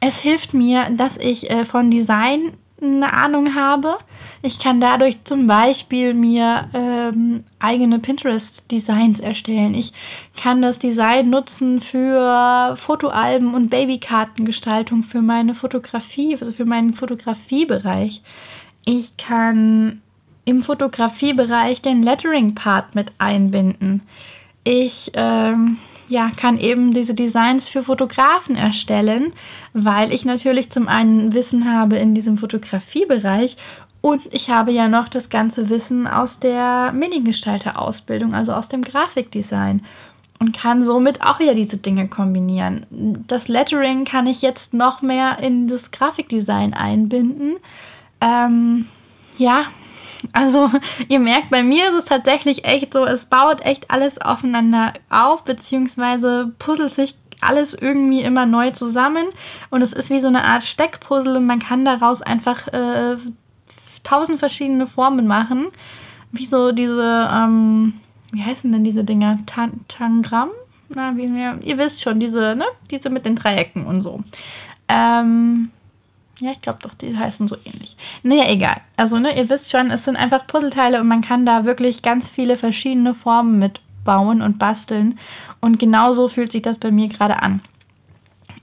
Es 0.00 0.16
hilft 0.16 0.54
mir, 0.54 0.88
dass 0.92 1.14
ich 1.18 1.50
äh, 1.50 1.66
von 1.66 1.90
Design 1.90 2.56
eine 2.80 3.12
Ahnung 3.12 3.54
habe. 3.54 3.98
Ich 4.46 4.60
kann 4.60 4.80
dadurch 4.80 5.16
zum 5.24 5.48
Beispiel 5.48 6.14
mir 6.14 6.68
ähm, 6.72 7.42
eigene 7.58 7.98
Pinterest-Designs 7.98 9.18
erstellen. 9.18 9.74
Ich 9.74 9.92
kann 10.40 10.62
das 10.62 10.78
Design 10.78 11.30
nutzen 11.30 11.80
für 11.80 12.76
Fotoalben 12.76 13.54
und 13.54 13.70
Babykartengestaltung 13.70 15.02
für 15.02 15.20
meine 15.20 15.56
Fotografie, 15.56 16.38
also 16.40 16.52
für 16.52 16.64
meinen 16.64 16.94
Fotografiebereich. 16.94 18.22
Ich 18.84 19.16
kann 19.16 20.00
im 20.44 20.62
Fotografiebereich 20.62 21.82
den 21.82 22.04
Lettering-Part 22.04 22.94
mit 22.94 23.10
einbinden. 23.18 24.02
Ich 24.62 25.10
ähm, 25.14 25.78
ja, 26.08 26.30
kann 26.36 26.58
eben 26.58 26.94
diese 26.94 27.14
Designs 27.14 27.68
für 27.68 27.82
Fotografen 27.82 28.54
erstellen, 28.54 29.32
weil 29.72 30.12
ich 30.12 30.24
natürlich 30.24 30.70
zum 30.70 30.86
einen 30.86 31.34
Wissen 31.34 31.68
habe 31.72 31.96
in 31.96 32.14
diesem 32.14 32.38
Fotografiebereich 32.38 33.56
Und 34.06 34.22
ich 34.30 34.48
habe 34.48 34.70
ja 34.70 34.86
noch 34.86 35.08
das 35.08 35.30
ganze 35.30 35.68
Wissen 35.68 36.06
aus 36.06 36.38
der 36.38 36.92
Mediengestalter-Ausbildung, 36.92 38.36
also 38.36 38.52
aus 38.52 38.68
dem 38.68 38.82
Grafikdesign. 38.82 39.84
Und 40.38 40.56
kann 40.56 40.84
somit 40.84 41.22
auch 41.22 41.40
wieder 41.40 41.56
diese 41.56 41.78
Dinge 41.78 42.06
kombinieren. 42.06 42.86
Das 43.26 43.48
Lettering 43.48 44.04
kann 44.04 44.28
ich 44.28 44.42
jetzt 44.42 44.72
noch 44.72 45.02
mehr 45.02 45.40
in 45.40 45.66
das 45.66 45.90
Grafikdesign 45.90 46.72
einbinden. 46.72 47.56
Ähm, 48.20 48.86
ja, 49.38 49.64
also 50.32 50.70
ihr 51.08 51.18
merkt, 51.18 51.50
bei 51.50 51.64
mir 51.64 51.88
ist 51.88 52.02
es 52.02 52.04
tatsächlich 52.04 52.64
echt 52.64 52.92
so, 52.92 53.04
es 53.04 53.24
baut 53.24 53.60
echt 53.62 53.90
alles 53.90 54.20
aufeinander 54.20 54.92
auf, 55.10 55.42
beziehungsweise 55.42 56.54
puzzelt 56.60 56.94
sich 56.94 57.16
alles 57.40 57.74
irgendwie 57.74 58.22
immer 58.22 58.46
neu 58.46 58.70
zusammen. 58.70 59.26
Und 59.70 59.82
es 59.82 59.92
ist 59.92 60.10
wie 60.10 60.20
so 60.20 60.28
eine 60.28 60.44
Art 60.44 60.62
Steckpuzzle 60.62 61.38
und 61.38 61.46
man 61.46 61.58
kann 61.58 61.84
daraus 61.84 62.22
einfach 62.22 62.68
äh, 62.68 63.16
tausend 64.06 64.38
verschiedene 64.38 64.86
Formen 64.86 65.26
machen. 65.26 65.66
Wie 66.32 66.46
so 66.46 66.72
diese, 66.72 67.28
ähm, 67.32 67.94
wie 68.32 68.42
heißen 68.42 68.70
denn 68.70 68.84
diese 68.84 69.04
Dinger? 69.04 69.38
Tan 69.46 69.80
Tangramm? 69.88 70.50
Na, 70.88 71.16
wie, 71.16 71.26
ja, 71.26 71.56
ihr 71.62 71.78
wisst 71.78 72.00
schon, 72.00 72.20
diese, 72.20 72.54
ne? 72.54 72.66
Diese 72.90 73.10
mit 73.10 73.24
den 73.24 73.36
Dreiecken 73.36 73.86
und 73.86 74.02
so. 74.02 74.22
Ähm, 74.88 75.70
ja, 76.38 76.52
ich 76.52 76.60
glaube 76.60 76.78
doch, 76.82 76.94
die 76.94 77.16
heißen 77.16 77.48
so 77.48 77.56
ähnlich. 77.64 77.96
Naja, 78.22 78.44
egal. 78.48 78.76
Also, 78.96 79.18
ne, 79.18 79.36
ihr 79.36 79.48
wisst 79.48 79.70
schon, 79.70 79.90
es 79.90 80.04
sind 80.04 80.16
einfach 80.16 80.46
Puzzleteile 80.46 81.00
und 81.00 81.08
man 81.08 81.22
kann 81.22 81.46
da 81.46 81.64
wirklich 81.64 82.02
ganz 82.02 82.28
viele 82.28 82.56
verschiedene 82.56 83.14
Formen 83.14 83.58
mitbauen 83.58 84.42
und 84.42 84.58
basteln. 84.58 85.18
Und 85.60 85.78
genauso 85.78 86.28
fühlt 86.28 86.52
sich 86.52 86.62
das 86.62 86.78
bei 86.78 86.90
mir 86.90 87.08
gerade 87.08 87.42
an. 87.42 87.62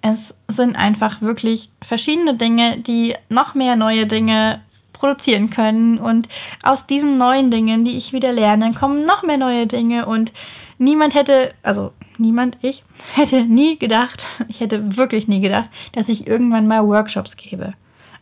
Es 0.01 0.33
sind 0.55 0.75
einfach 0.75 1.21
wirklich 1.21 1.69
verschiedene 1.81 2.35
Dinge, 2.35 2.77
die 2.77 3.15
noch 3.29 3.55
mehr 3.55 3.75
neue 3.75 4.05
Dinge 4.05 4.61
produzieren 5.03 5.49
können. 5.49 5.97
Und 5.97 6.29
aus 6.63 6.87
diesen 6.87 7.17
neuen 7.17 7.51
Dingen, 7.51 7.83
die 7.83 7.97
ich 7.97 8.13
wieder 8.13 8.31
lerne, 8.31 8.73
kommen 8.73 9.05
noch 9.05 9.21
mehr 9.21 9.37
neue 9.37 9.67
Dinge. 9.67 10.05
Und 10.05 10.31
niemand 10.77 11.13
hätte, 11.13 11.53
also 11.61 11.91
niemand, 12.17 12.57
ich, 12.61 12.85
hätte 13.13 13.43
nie 13.43 13.77
gedacht, 13.77 14.23
ich 14.47 14.61
hätte 14.61 14.95
wirklich 14.95 15.27
nie 15.27 15.41
gedacht, 15.41 15.69
dass 15.91 16.07
ich 16.07 16.25
irgendwann 16.25 16.67
mal 16.67 16.87
Workshops 16.87 17.35
gebe. 17.35 17.73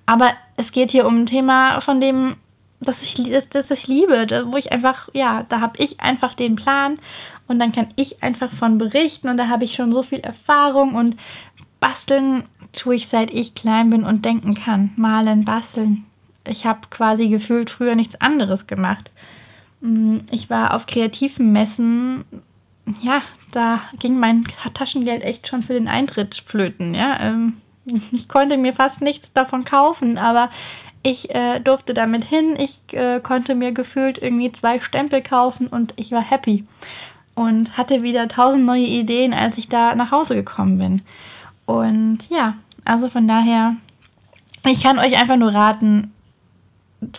Aber 0.07 0.31
es 0.57 0.71
geht 0.71 0.89
hier 0.89 1.05
um 1.05 1.19
ein 1.19 1.25
Thema, 1.27 1.81
von 1.81 2.01
dem, 2.01 2.37
das 2.79 3.03
ich, 3.03 3.13
das, 3.29 3.47
das 3.49 3.69
ich 3.69 3.85
liebe, 3.85 4.47
wo 4.47 4.57
ich 4.57 4.71
einfach, 4.71 5.09
ja, 5.13 5.45
da 5.49 5.61
habe 5.61 5.77
ich 5.77 5.99
einfach 5.99 6.33
den 6.33 6.55
Plan 6.55 6.97
und 7.47 7.59
dann 7.59 7.71
kann 7.71 7.93
ich 7.95 8.23
einfach 8.23 8.51
von 8.53 8.79
berichten 8.79 9.29
und 9.29 9.37
da 9.37 9.49
habe 9.49 9.65
ich 9.65 9.75
schon 9.75 9.93
so 9.93 10.01
viel 10.01 10.19
Erfahrung 10.19 10.95
und 10.95 11.15
basteln 11.79 12.45
tue 12.73 12.95
ich 12.95 13.07
seit 13.07 13.29
ich 13.31 13.53
klein 13.53 13.91
bin 13.91 14.03
und 14.03 14.25
denken 14.25 14.55
kann. 14.55 14.91
Malen, 14.95 15.45
basteln, 15.45 16.05
ich 16.45 16.65
habe 16.65 16.81
quasi 16.89 17.27
gefühlt 17.27 17.69
früher 17.69 17.95
nichts 17.95 18.19
anderes 18.19 18.67
gemacht. 18.67 19.11
Mm, 19.81 20.19
ich 20.31 20.49
war 20.49 20.73
auf 20.73 20.85
kreativen 20.85 21.51
Messen, 21.51 22.25
ja, 23.01 23.21
da 23.51 23.81
ging 23.99 24.19
mein 24.19 24.45
Taschengeld 24.73 25.23
echt 25.23 25.47
schon 25.47 25.63
für 25.63 25.73
den 25.73 25.87
Eintritt 25.87 26.43
flöten, 26.45 26.93
ja. 26.93 27.19
Ähm, 27.19 27.57
ich 28.11 28.27
konnte 28.27 28.57
mir 28.57 28.73
fast 28.73 29.01
nichts 29.01 29.31
davon 29.33 29.65
kaufen, 29.65 30.17
aber 30.17 30.49
ich 31.03 31.33
äh, 31.33 31.59
durfte 31.59 31.93
damit 31.93 32.23
hin. 32.23 32.55
Ich 32.57 32.77
äh, 32.93 33.19
konnte 33.21 33.55
mir 33.55 33.71
gefühlt 33.71 34.21
irgendwie 34.21 34.51
zwei 34.51 34.79
Stempel 34.79 35.21
kaufen 35.21 35.67
und 35.67 35.93
ich 35.95 36.11
war 36.11 36.21
happy. 36.21 36.65
Und 37.33 37.77
hatte 37.77 38.03
wieder 38.03 38.27
tausend 38.27 38.65
neue 38.65 38.85
Ideen, 38.85 39.33
als 39.33 39.57
ich 39.57 39.69
da 39.69 39.95
nach 39.95 40.11
Hause 40.11 40.35
gekommen 40.35 40.77
bin. 40.77 41.01
Und 41.65 42.19
ja, 42.29 42.55
also 42.85 43.09
von 43.09 43.27
daher, 43.27 43.75
ich 44.65 44.83
kann 44.83 44.99
euch 44.99 45.19
einfach 45.19 45.37
nur 45.37 45.53
raten, 45.53 46.13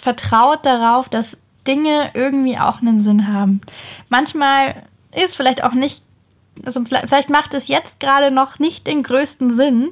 vertraut 0.01 0.65
darauf, 0.65 1.09
dass 1.09 1.37
Dinge 1.67 2.11
irgendwie 2.15 2.59
auch 2.59 2.81
einen 2.81 3.03
Sinn 3.03 3.29
haben. 3.33 3.61
Manchmal 4.09 4.83
ist 5.15 5.37
vielleicht 5.37 5.63
auch 5.63 5.75
nicht, 5.75 6.02
also 6.65 6.83
vielleicht 6.85 7.30
macht 7.30 7.54
es 7.54 7.69
jetzt 7.69 8.00
gerade 8.00 8.30
noch 8.30 8.59
nicht 8.59 8.87
den 8.87 9.02
größten 9.02 9.56
Sinn, 9.56 9.91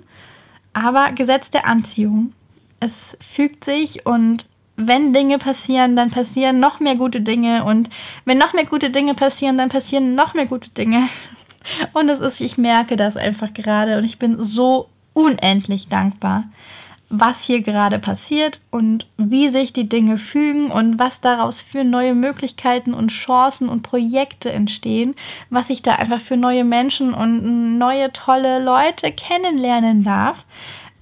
aber 0.73 1.12
Gesetz 1.12 1.51
der 1.51 1.67
Anziehung. 1.67 2.33
Es 2.81 2.93
fügt 3.35 3.64
sich 3.64 4.07
und 4.07 4.47
wenn 4.77 5.12
Dinge 5.12 5.38
passieren, 5.38 5.95
dann 5.95 6.11
passieren 6.11 6.59
noch 6.59 6.81
mehr 6.81 6.97
gute 6.97 7.21
Dinge 7.21 7.64
und 7.64 7.91
wenn 8.25 8.38
noch 8.38 8.55
mehr 8.55 8.64
gute 8.64 8.91
Dinge 8.91 9.14
passieren, 9.14 9.59
dann 9.59 9.69
passieren 9.69 10.14
noch 10.14 10.33
mehr 10.35 10.47
gute 10.47 10.71
Dinge. 10.71 11.09
Und 11.93 12.09
es 12.09 12.21
ist, 12.21 12.41
ich 12.41 12.57
merke 12.57 12.97
das 12.97 13.19
einfach 13.19 13.53
gerade 13.53 13.99
und 13.99 14.05
ich 14.05 14.19
bin 14.19 14.43
so 14.43 14.88
unendlich 15.12 15.88
dankbar 15.88 16.45
was 17.11 17.42
hier 17.42 17.61
gerade 17.61 17.99
passiert 17.99 18.61
und 18.70 19.07
wie 19.16 19.49
sich 19.51 19.73
die 19.73 19.88
Dinge 19.88 20.16
fügen 20.16 20.70
und 20.70 20.99
was 20.99 21.20
daraus 21.20 21.61
für 21.61 21.83
neue 21.83 22.14
Möglichkeiten 22.14 22.94
und 22.94 23.09
Chancen 23.09 23.68
und 23.68 23.83
Projekte 23.83 24.53
entstehen, 24.53 25.16
was 25.51 25.70
ich 25.70 25.83
da 25.83 25.96
einfach 25.96 26.20
für 26.20 26.37
neue 26.37 26.64
Menschen 26.64 27.12
und 27.12 27.79
neue 27.79 28.12
tolle 28.12 28.62
Leute 28.62 29.11
kennenlernen 29.11 30.05
darf. 30.05 30.44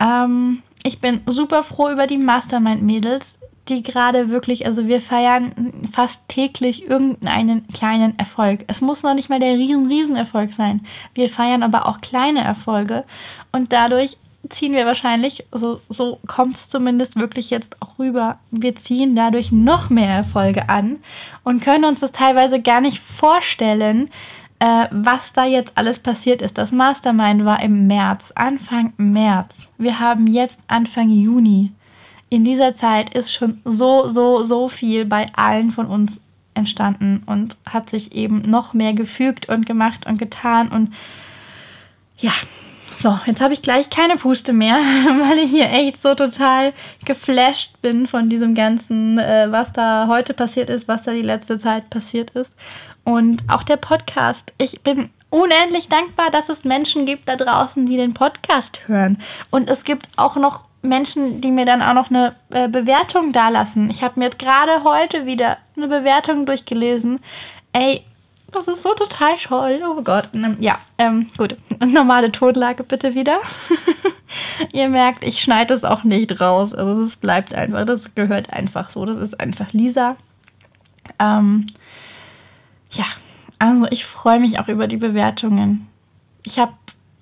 Ähm, 0.00 0.62
ich 0.82 1.00
bin 1.00 1.20
super 1.26 1.62
froh 1.62 1.90
über 1.90 2.06
die 2.06 2.16
Mastermind-Mädels, 2.16 3.26
die 3.68 3.82
gerade 3.82 4.30
wirklich, 4.30 4.64
also 4.64 4.86
wir 4.86 5.02
feiern 5.02 5.90
fast 5.92 6.26
täglich 6.28 6.88
irgendeinen 6.88 7.68
kleinen 7.68 8.18
Erfolg. 8.18 8.64
Es 8.66 8.80
muss 8.80 9.02
noch 9.02 9.12
nicht 9.12 9.28
mal 9.28 9.40
der 9.40 9.54
riesen, 9.54 9.88
riesen 9.88 10.16
Erfolg 10.16 10.54
sein. 10.54 10.86
Wir 11.12 11.28
feiern 11.28 11.62
aber 11.62 11.86
auch 11.86 12.00
kleine 12.00 12.42
Erfolge 12.42 13.04
und 13.52 13.74
dadurch 13.74 14.16
ziehen 14.50 14.72
wir 14.72 14.86
wahrscheinlich, 14.86 15.44
so, 15.52 15.80
so 15.88 16.20
kommt 16.26 16.56
es 16.56 16.68
zumindest 16.68 17.16
wirklich 17.16 17.50
jetzt 17.50 17.76
auch 17.82 17.98
rüber, 17.98 18.38
wir 18.50 18.76
ziehen 18.76 19.14
dadurch 19.16 19.52
noch 19.52 19.90
mehr 19.90 20.08
Erfolge 20.08 20.68
an 20.68 20.98
und 21.44 21.62
können 21.62 21.84
uns 21.84 22.00
das 22.00 22.12
teilweise 22.12 22.60
gar 22.60 22.80
nicht 22.80 23.02
vorstellen, 23.18 24.10
äh, 24.60 24.86
was 24.90 25.32
da 25.34 25.44
jetzt 25.44 25.72
alles 25.74 25.98
passiert 25.98 26.42
ist. 26.42 26.58
Das 26.58 26.72
Mastermind 26.72 27.44
war 27.44 27.62
im 27.62 27.86
März, 27.86 28.32
Anfang 28.34 28.92
März. 28.96 29.54
Wir 29.76 29.98
haben 29.98 30.26
jetzt 30.26 30.58
Anfang 30.66 31.10
Juni. 31.10 31.72
In 32.30 32.44
dieser 32.44 32.76
Zeit 32.76 33.14
ist 33.14 33.32
schon 33.32 33.60
so, 33.64 34.08
so, 34.08 34.44
so 34.44 34.68
viel 34.68 35.04
bei 35.04 35.30
allen 35.34 35.70
von 35.70 35.86
uns 35.86 36.20
entstanden 36.54 37.22
und 37.26 37.56
hat 37.64 37.90
sich 37.90 38.12
eben 38.12 38.42
noch 38.42 38.74
mehr 38.74 38.92
gefügt 38.92 39.48
und 39.48 39.64
gemacht 39.64 40.06
und 40.06 40.18
getan 40.18 40.68
und 40.68 40.92
ja, 42.18 42.32
so, 43.00 43.18
jetzt 43.26 43.40
habe 43.40 43.54
ich 43.54 43.62
gleich 43.62 43.90
keine 43.90 44.16
Puste 44.16 44.52
mehr, 44.52 44.76
weil 44.76 45.38
ich 45.38 45.50
hier 45.50 45.70
echt 45.70 46.02
so 46.02 46.14
total 46.14 46.72
geflasht 47.04 47.80
bin 47.80 48.06
von 48.06 48.28
diesem 48.28 48.54
ganzen, 48.54 49.18
äh, 49.18 49.46
was 49.50 49.72
da 49.72 50.06
heute 50.08 50.34
passiert 50.34 50.68
ist, 50.70 50.88
was 50.88 51.02
da 51.02 51.12
die 51.12 51.22
letzte 51.22 51.60
Zeit 51.60 51.90
passiert 51.90 52.30
ist. 52.30 52.50
Und 53.04 53.42
auch 53.48 53.62
der 53.62 53.76
Podcast. 53.76 54.52
Ich 54.58 54.82
bin 54.82 55.10
unendlich 55.30 55.88
dankbar, 55.88 56.30
dass 56.30 56.48
es 56.48 56.64
Menschen 56.64 57.06
gibt 57.06 57.28
da 57.28 57.36
draußen, 57.36 57.86
die 57.86 57.96
den 57.96 58.14
Podcast 58.14 58.80
hören. 58.86 59.22
Und 59.50 59.70
es 59.70 59.84
gibt 59.84 60.08
auch 60.16 60.36
noch 60.36 60.64
Menschen, 60.82 61.40
die 61.40 61.50
mir 61.50 61.66
dann 61.66 61.82
auch 61.82 61.94
noch 61.94 62.10
eine 62.10 62.34
äh, 62.50 62.68
Bewertung 62.68 63.32
dalassen. 63.32 63.90
Ich 63.90 64.02
habe 64.02 64.20
mir 64.20 64.30
gerade 64.30 64.84
heute 64.84 65.26
wieder 65.26 65.58
eine 65.76 65.88
Bewertung 65.88 66.46
durchgelesen. 66.46 67.20
Ey, 67.72 68.04
das 68.52 68.66
ist 68.66 68.82
so 68.82 68.94
total 68.94 69.36
toll. 69.36 69.82
Oh 69.84 70.02
Gott. 70.02 70.30
Ja, 70.58 70.78
ähm, 70.96 71.30
gut. 71.36 71.56
Normale 71.84 72.32
Tonlage 72.32 72.82
bitte 72.82 73.14
wieder. 73.14 73.40
Ihr 74.72 74.88
merkt, 74.88 75.24
ich 75.24 75.40
schneide 75.40 75.74
es 75.74 75.84
auch 75.84 76.04
nicht 76.04 76.40
raus. 76.40 76.74
Also 76.74 77.04
es 77.04 77.16
bleibt 77.16 77.54
einfach. 77.54 77.84
Das 77.84 78.14
gehört 78.14 78.50
einfach 78.50 78.90
so. 78.90 79.04
Das 79.04 79.18
ist 79.18 79.38
einfach 79.38 79.72
Lisa. 79.72 80.16
Ähm, 81.18 81.66
ja, 82.92 83.04
also 83.58 83.86
ich 83.90 84.06
freue 84.06 84.40
mich 84.40 84.58
auch 84.58 84.68
über 84.68 84.86
die 84.86 84.96
Bewertungen. 84.96 85.86
Ich 86.42 86.58
habe 86.58 86.72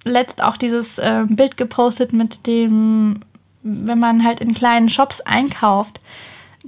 letzt 0.05 0.43
auch 0.43 0.57
dieses 0.57 0.99
äh, 0.99 1.25
Bild 1.29 1.57
gepostet 1.57 2.12
mit 2.12 2.47
dem, 2.47 3.21
wenn 3.62 3.99
man 3.99 4.23
halt 4.25 4.41
in 4.41 4.55
kleinen 4.55 4.89
Shops 4.89 5.21
einkauft 5.23 6.01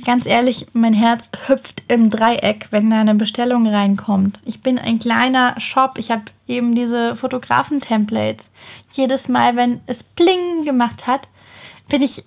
ganz 0.05 0.27
ehrlich, 0.27 0.67
mein 0.73 0.95
Herz 0.95 1.29
hüpft 1.47 1.83
im 1.89 2.11
Dreieck, 2.11 2.67
wenn 2.71 2.91
da 2.91 3.01
eine 3.01 3.15
Bestellung 3.15 3.67
reinkommt. 3.67 4.39
Ich 4.45 4.63
bin 4.63 4.79
ein 4.79 4.99
kleiner 4.99 5.59
Shop. 5.61 5.99
Ich 5.99 6.11
habe 6.11 6.25
eben 6.47 6.75
diese 6.75 7.17
Fotografen-Templates. 7.17 8.45
Jedes 8.93 9.29
Mal, 9.29 9.57
wenn 9.57 9.81
es 9.87 10.03
Bling 10.03 10.65
gemacht 10.65 11.07
hat, 11.07 11.29
bin 11.89 12.03
ich 12.03 12.25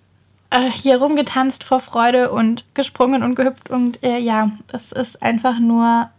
äh, 0.49 0.69
hier 0.71 0.97
rumgetanzt 0.97 1.63
vor 1.63 1.79
Freude 1.79 2.31
und 2.31 2.63
gesprungen 2.73 3.23
und 3.23 3.36
gehüpft. 3.36 3.69
Und 3.69 4.03
äh, 4.03 4.17
ja, 4.17 4.51
das 4.67 4.91
ist 4.91 5.21
einfach 5.21 5.60
nur 5.60 6.10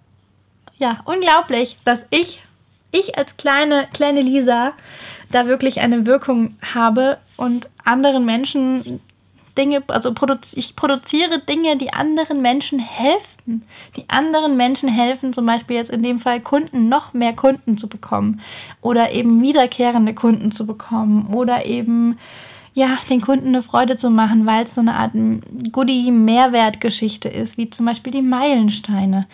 ja, 0.79 1.01
unglaublich, 1.05 1.77
dass 1.85 2.01
ich, 2.11 2.43
ich 2.91 3.17
als 3.17 3.37
kleine, 3.37 3.89
kleine 3.93 4.23
Lisa, 4.23 4.73
da 5.31 5.47
wirklich 5.47 5.81
eine 5.81 6.05
Wirkung 6.05 6.57
habe 6.75 7.19
und 7.37 7.69
anderen 7.85 8.25
Menschen 8.25 9.01
Dinge, 9.57 9.83
also 9.89 10.15
produzi 10.15 10.59
ich 10.59 10.77
produziere 10.77 11.41
Dinge, 11.41 11.77
die 11.77 11.93
anderen 11.93 12.41
Menschen 12.41 12.79
helfen. 12.79 13.63
Die 13.97 14.09
anderen 14.09 14.57
Menschen 14.57 14.89
helfen, 14.89 15.33
zum 15.33 15.47
Beispiel 15.47 15.77
jetzt 15.77 15.91
in 15.91 16.03
dem 16.03 16.21
Fall 16.21 16.41
Kunden, 16.41 16.89
noch 16.89 17.13
mehr 17.13 17.35
Kunden 17.35 17.77
zu 17.77 17.89
bekommen 17.89 18.41
oder 18.81 19.13
eben 19.13 19.43
wiederkehrende 19.43 20.15
Kunden 20.15 20.53
zu 20.53 20.67
bekommen 20.67 21.27
oder 21.33 21.67
eben 21.67 22.19
ja, 22.75 22.99
den 23.11 23.21
Kunden 23.21 23.49
eine 23.49 23.63
Freude 23.63 23.97
zu 23.99 24.11
machen, 24.11 24.47
weil 24.47 24.65
es 24.65 24.75
so 24.75 24.81
eine 24.81 24.95
Art 24.95 25.13
Goodie-Mehrwertgeschichte 25.73 27.29
ist, 27.29 27.59
wie 27.59 27.69
zum 27.69 27.85
Beispiel 27.85 28.13
die 28.13 28.23
Meilensteine. 28.23 29.27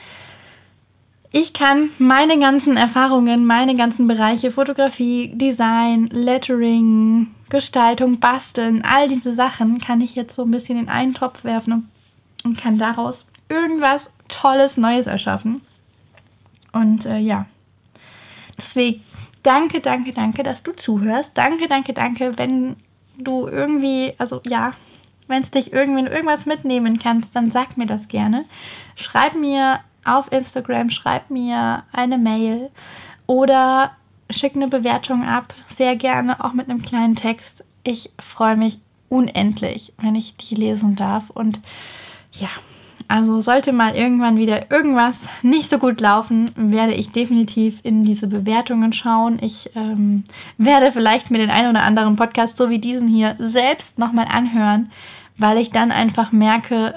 Ich 1.30 1.52
kann 1.52 1.90
meine 1.98 2.38
ganzen 2.38 2.78
Erfahrungen, 2.78 3.44
meine 3.44 3.76
ganzen 3.76 4.06
Bereiche 4.06 4.50
Fotografie, 4.50 5.30
Design, 5.34 6.06
Lettering, 6.06 7.34
Gestaltung, 7.50 8.18
Basteln, 8.18 8.82
all 8.82 9.08
diese 9.08 9.34
Sachen 9.34 9.78
kann 9.78 10.00
ich 10.00 10.14
jetzt 10.14 10.34
so 10.34 10.42
ein 10.42 10.50
bisschen 10.50 10.78
in 10.78 10.88
einen 10.88 11.14
Topf 11.14 11.44
werfen 11.44 11.90
und 12.44 12.58
kann 12.58 12.78
daraus 12.78 13.26
irgendwas 13.48 14.10
Tolles 14.28 14.76
Neues 14.76 15.06
erschaffen. 15.06 15.60
Und 16.72 17.04
äh, 17.04 17.18
ja, 17.18 17.46
deswegen 18.58 19.02
danke, 19.42 19.80
danke, 19.80 20.12
danke, 20.12 20.42
dass 20.42 20.62
du 20.62 20.72
zuhörst. 20.72 21.32
Danke, 21.34 21.68
danke, 21.68 21.92
danke, 21.92 22.38
wenn 22.38 22.76
du 23.18 23.46
irgendwie, 23.48 24.14
also 24.18 24.40
ja, 24.44 24.72
wenn 25.26 25.42
es 25.42 25.50
dich 25.50 25.72
irgendwie 25.72 26.00
in 26.00 26.06
irgendwas 26.06 26.46
mitnehmen 26.46 26.98
kannst, 26.98 27.34
dann 27.34 27.50
sag 27.50 27.76
mir 27.76 27.86
das 27.86 28.08
gerne. 28.08 28.46
Schreib 28.96 29.34
mir 29.34 29.80
auf 30.08 30.30
Instagram, 30.32 30.90
schreib 30.90 31.30
mir 31.30 31.84
eine 31.92 32.18
Mail 32.18 32.70
oder 33.26 33.92
schick 34.30 34.54
eine 34.54 34.68
Bewertung 34.68 35.24
ab. 35.24 35.54
Sehr 35.76 35.96
gerne 35.96 36.44
auch 36.44 36.52
mit 36.52 36.68
einem 36.68 36.82
kleinen 36.82 37.16
Text. 37.16 37.64
Ich 37.84 38.10
freue 38.18 38.56
mich 38.56 38.78
unendlich, 39.08 39.92
wenn 40.00 40.14
ich 40.14 40.36
die 40.36 40.54
lesen 40.54 40.96
darf. 40.96 41.30
Und 41.30 41.60
ja, 42.32 42.48
also 43.06 43.40
sollte 43.40 43.72
mal 43.72 43.94
irgendwann 43.94 44.36
wieder 44.36 44.70
irgendwas 44.70 45.14
nicht 45.42 45.70
so 45.70 45.78
gut 45.78 46.00
laufen, 46.00 46.50
werde 46.56 46.92
ich 46.92 47.10
definitiv 47.10 47.78
in 47.82 48.04
diese 48.04 48.26
Bewertungen 48.26 48.92
schauen. 48.92 49.38
Ich 49.40 49.70
ähm, 49.74 50.24
werde 50.58 50.92
vielleicht 50.92 51.30
mir 51.30 51.38
den 51.38 51.50
einen 51.50 51.70
oder 51.70 51.84
anderen 51.84 52.16
Podcast, 52.16 52.58
so 52.58 52.68
wie 52.68 52.78
diesen 52.78 53.08
hier, 53.08 53.36
selbst 53.38 53.98
nochmal 53.98 54.26
anhören, 54.30 54.90
weil 55.38 55.56
ich 55.58 55.70
dann 55.70 55.90
einfach 55.90 56.32
merke, 56.32 56.94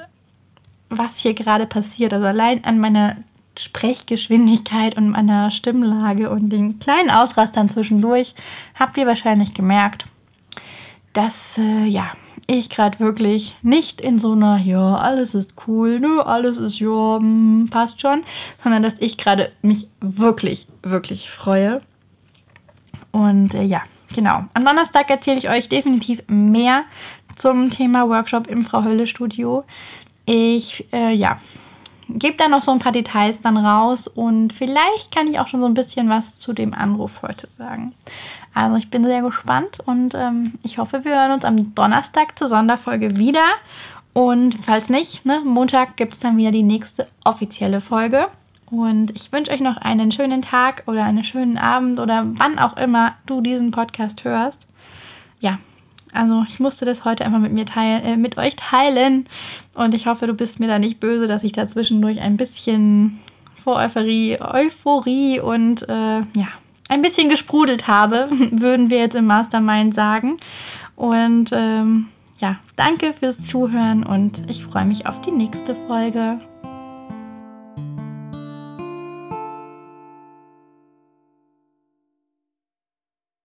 was 0.91 1.15
hier 1.15 1.33
gerade 1.33 1.65
passiert. 1.65 2.13
Also 2.13 2.27
allein 2.27 2.63
an 2.63 2.79
meiner 2.79 3.17
Sprechgeschwindigkeit 3.57 4.95
und 4.97 5.09
meiner 5.09 5.51
Stimmlage 5.51 6.29
und 6.29 6.49
den 6.49 6.79
kleinen 6.79 7.09
Ausrastern 7.09 7.69
zwischendurch 7.69 8.33
habt 8.75 8.97
ihr 8.97 9.07
wahrscheinlich 9.07 9.53
gemerkt, 9.53 10.05
dass 11.13 11.33
äh, 11.57 11.85
ja, 11.85 12.11
ich 12.47 12.69
gerade 12.69 12.99
wirklich 12.99 13.55
nicht 13.61 14.01
in 14.01 14.19
so 14.19 14.33
einer, 14.33 14.57
ja, 14.57 14.95
alles 14.95 15.35
ist 15.35 15.53
cool, 15.67 15.99
nö, 15.99 16.21
alles 16.21 16.57
ist, 16.57 16.79
ja, 16.79 17.17
hm, 17.17 17.69
passt 17.71 18.01
schon, 18.01 18.23
sondern 18.63 18.83
dass 18.83 18.95
ich 18.99 19.17
gerade 19.17 19.51
mich 19.61 19.87
wirklich, 19.99 20.67
wirklich 20.81 21.29
freue. 21.29 21.81
Und 23.11 23.53
äh, 23.53 23.63
ja, 23.63 23.81
genau. 24.13 24.45
Am 24.53 24.65
Donnerstag 24.65 25.09
erzähle 25.09 25.37
ich 25.37 25.49
euch 25.49 25.69
definitiv 25.69 26.21
mehr 26.27 26.83
zum 27.37 27.71
Thema 27.71 28.07
Workshop 28.07 28.47
im 28.47 28.65
Frau 28.65 28.83
Hölle 28.83 29.07
Studio. 29.07 29.63
Ich, 30.25 30.85
äh, 30.93 31.13
ja, 31.13 31.39
gebe 32.07 32.37
da 32.37 32.47
noch 32.47 32.63
so 32.63 32.71
ein 32.71 32.79
paar 32.79 32.91
Details 32.91 33.37
dann 33.41 33.57
raus 33.57 34.07
und 34.07 34.53
vielleicht 34.53 35.13
kann 35.13 35.27
ich 35.27 35.39
auch 35.39 35.47
schon 35.47 35.61
so 35.61 35.65
ein 35.65 35.73
bisschen 35.73 36.09
was 36.09 36.39
zu 36.39 36.53
dem 36.53 36.73
Anruf 36.73 37.11
heute 37.21 37.47
sagen. 37.47 37.93
Also 38.53 38.75
ich 38.75 38.89
bin 38.89 39.05
sehr 39.05 39.21
gespannt 39.21 39.79
und 39.85 40.13
ähm, 40.13 40.53
ich 40.63 40.77
hoffe, 40.77 41.05
wir 41.05 41.15
hören 41.15 41.31
uns 41.31 41.45
am 41.45 41.73
Donnerstag 41.73 42.37
zur 42.37 42.49
Sonderfolge 42.49 43.15
wieder. 43.15 43.45
Und 44.13 44.57
falls 44.65 44.89
nicht, 44.89 45.25
ne, 45.25 45.41
Montag 45.45 45.95
gibt 45.95 46.13
es 46.13 46.19
dann 46.19 46.35
wieder 46.35 46.51
die 46.51 46.63
nächste 46.63 47.07
offizielle 47.23 47.79
Folge. 47.79 48.27
Und 48.69 49.11
ich 49.15 49.31
wünsche 49.31 49.51
euch 49.51 49.61
noch 49.61 49.77
einen 49.77 50.11
schönen 50.11 50.41
Tag 50.41 50.83
oder 50.87 51.03
einen 51.03 51.23
schönen 51.23 51.57
Abend 51.57 51.99
oder 51.99 52.25
wann 52.25 52.59
auch 52.59 52.75
immer 52.77 53.15
du 53.25 53.41
diesen 53.41 53.71
Podcast 53.71 54.23
hörst. 54.23 54.59
Ja, 55.39 55.59
also 56.13 56.45
ich 56.49 56.59
musste 56.59 56.85
das 56.85 57.05
heute 57.05 57.25
einfach 57.25 57.39
mit 57.39 57.53
mir 57.53 57.65
teilen, 57.65 58.03
äh, 58.03 58.17
mit 58.17 58.37
euch 58.37 58.55
teilen. 58.55 59.27
Und 59.73 59.93
ich 59.93 60.05
hoffe, 60.05 60.27
du 60.27 60.33
bist 60.33 60.59
mir 60.59 60.67
da 60.67 60.79
nicht 60.79 60.99
böse, 60.99 61.27
dass 61.27 61.43
ich 61.43 61.51
da 61.53 61.67
zwischendurch 61.67 62.19
ein 62.19 62.37
bisschen 62.37 63.19
vor 63.63 63.77
Euphorie, 63.77 64.37
Euphorie 64.39 65.39
und 65.39 65.87
äh, 65.87 66.19
ja, 66.19 66.47
ein 66.89 67.01
bisschen 67.01 67.29
gesprudelt 67.29 67.87
habe, 67.87 68.29
würden 68.51 68.89
wir 68.89 68.97
jetzt 68.97 69.15
im 69.15 69.25
Mastermind 69.25 69.95
sagen. 69.95 70.39
Und 70.95 71.49
ähm, 71.53 72.07
ja, 72.39 72.57
danke 72.75 73.13
fürs 73.13 73.37
Zuhören 73.47 74.03
und 74.03 74.49
ich 74.49 74.63
freue 74.65 74.85
mich 74.85 75.05
auf 75.05 75.21
die 75.21 75.31
nächste 75.31 75.75
Folge. 75.87 76.39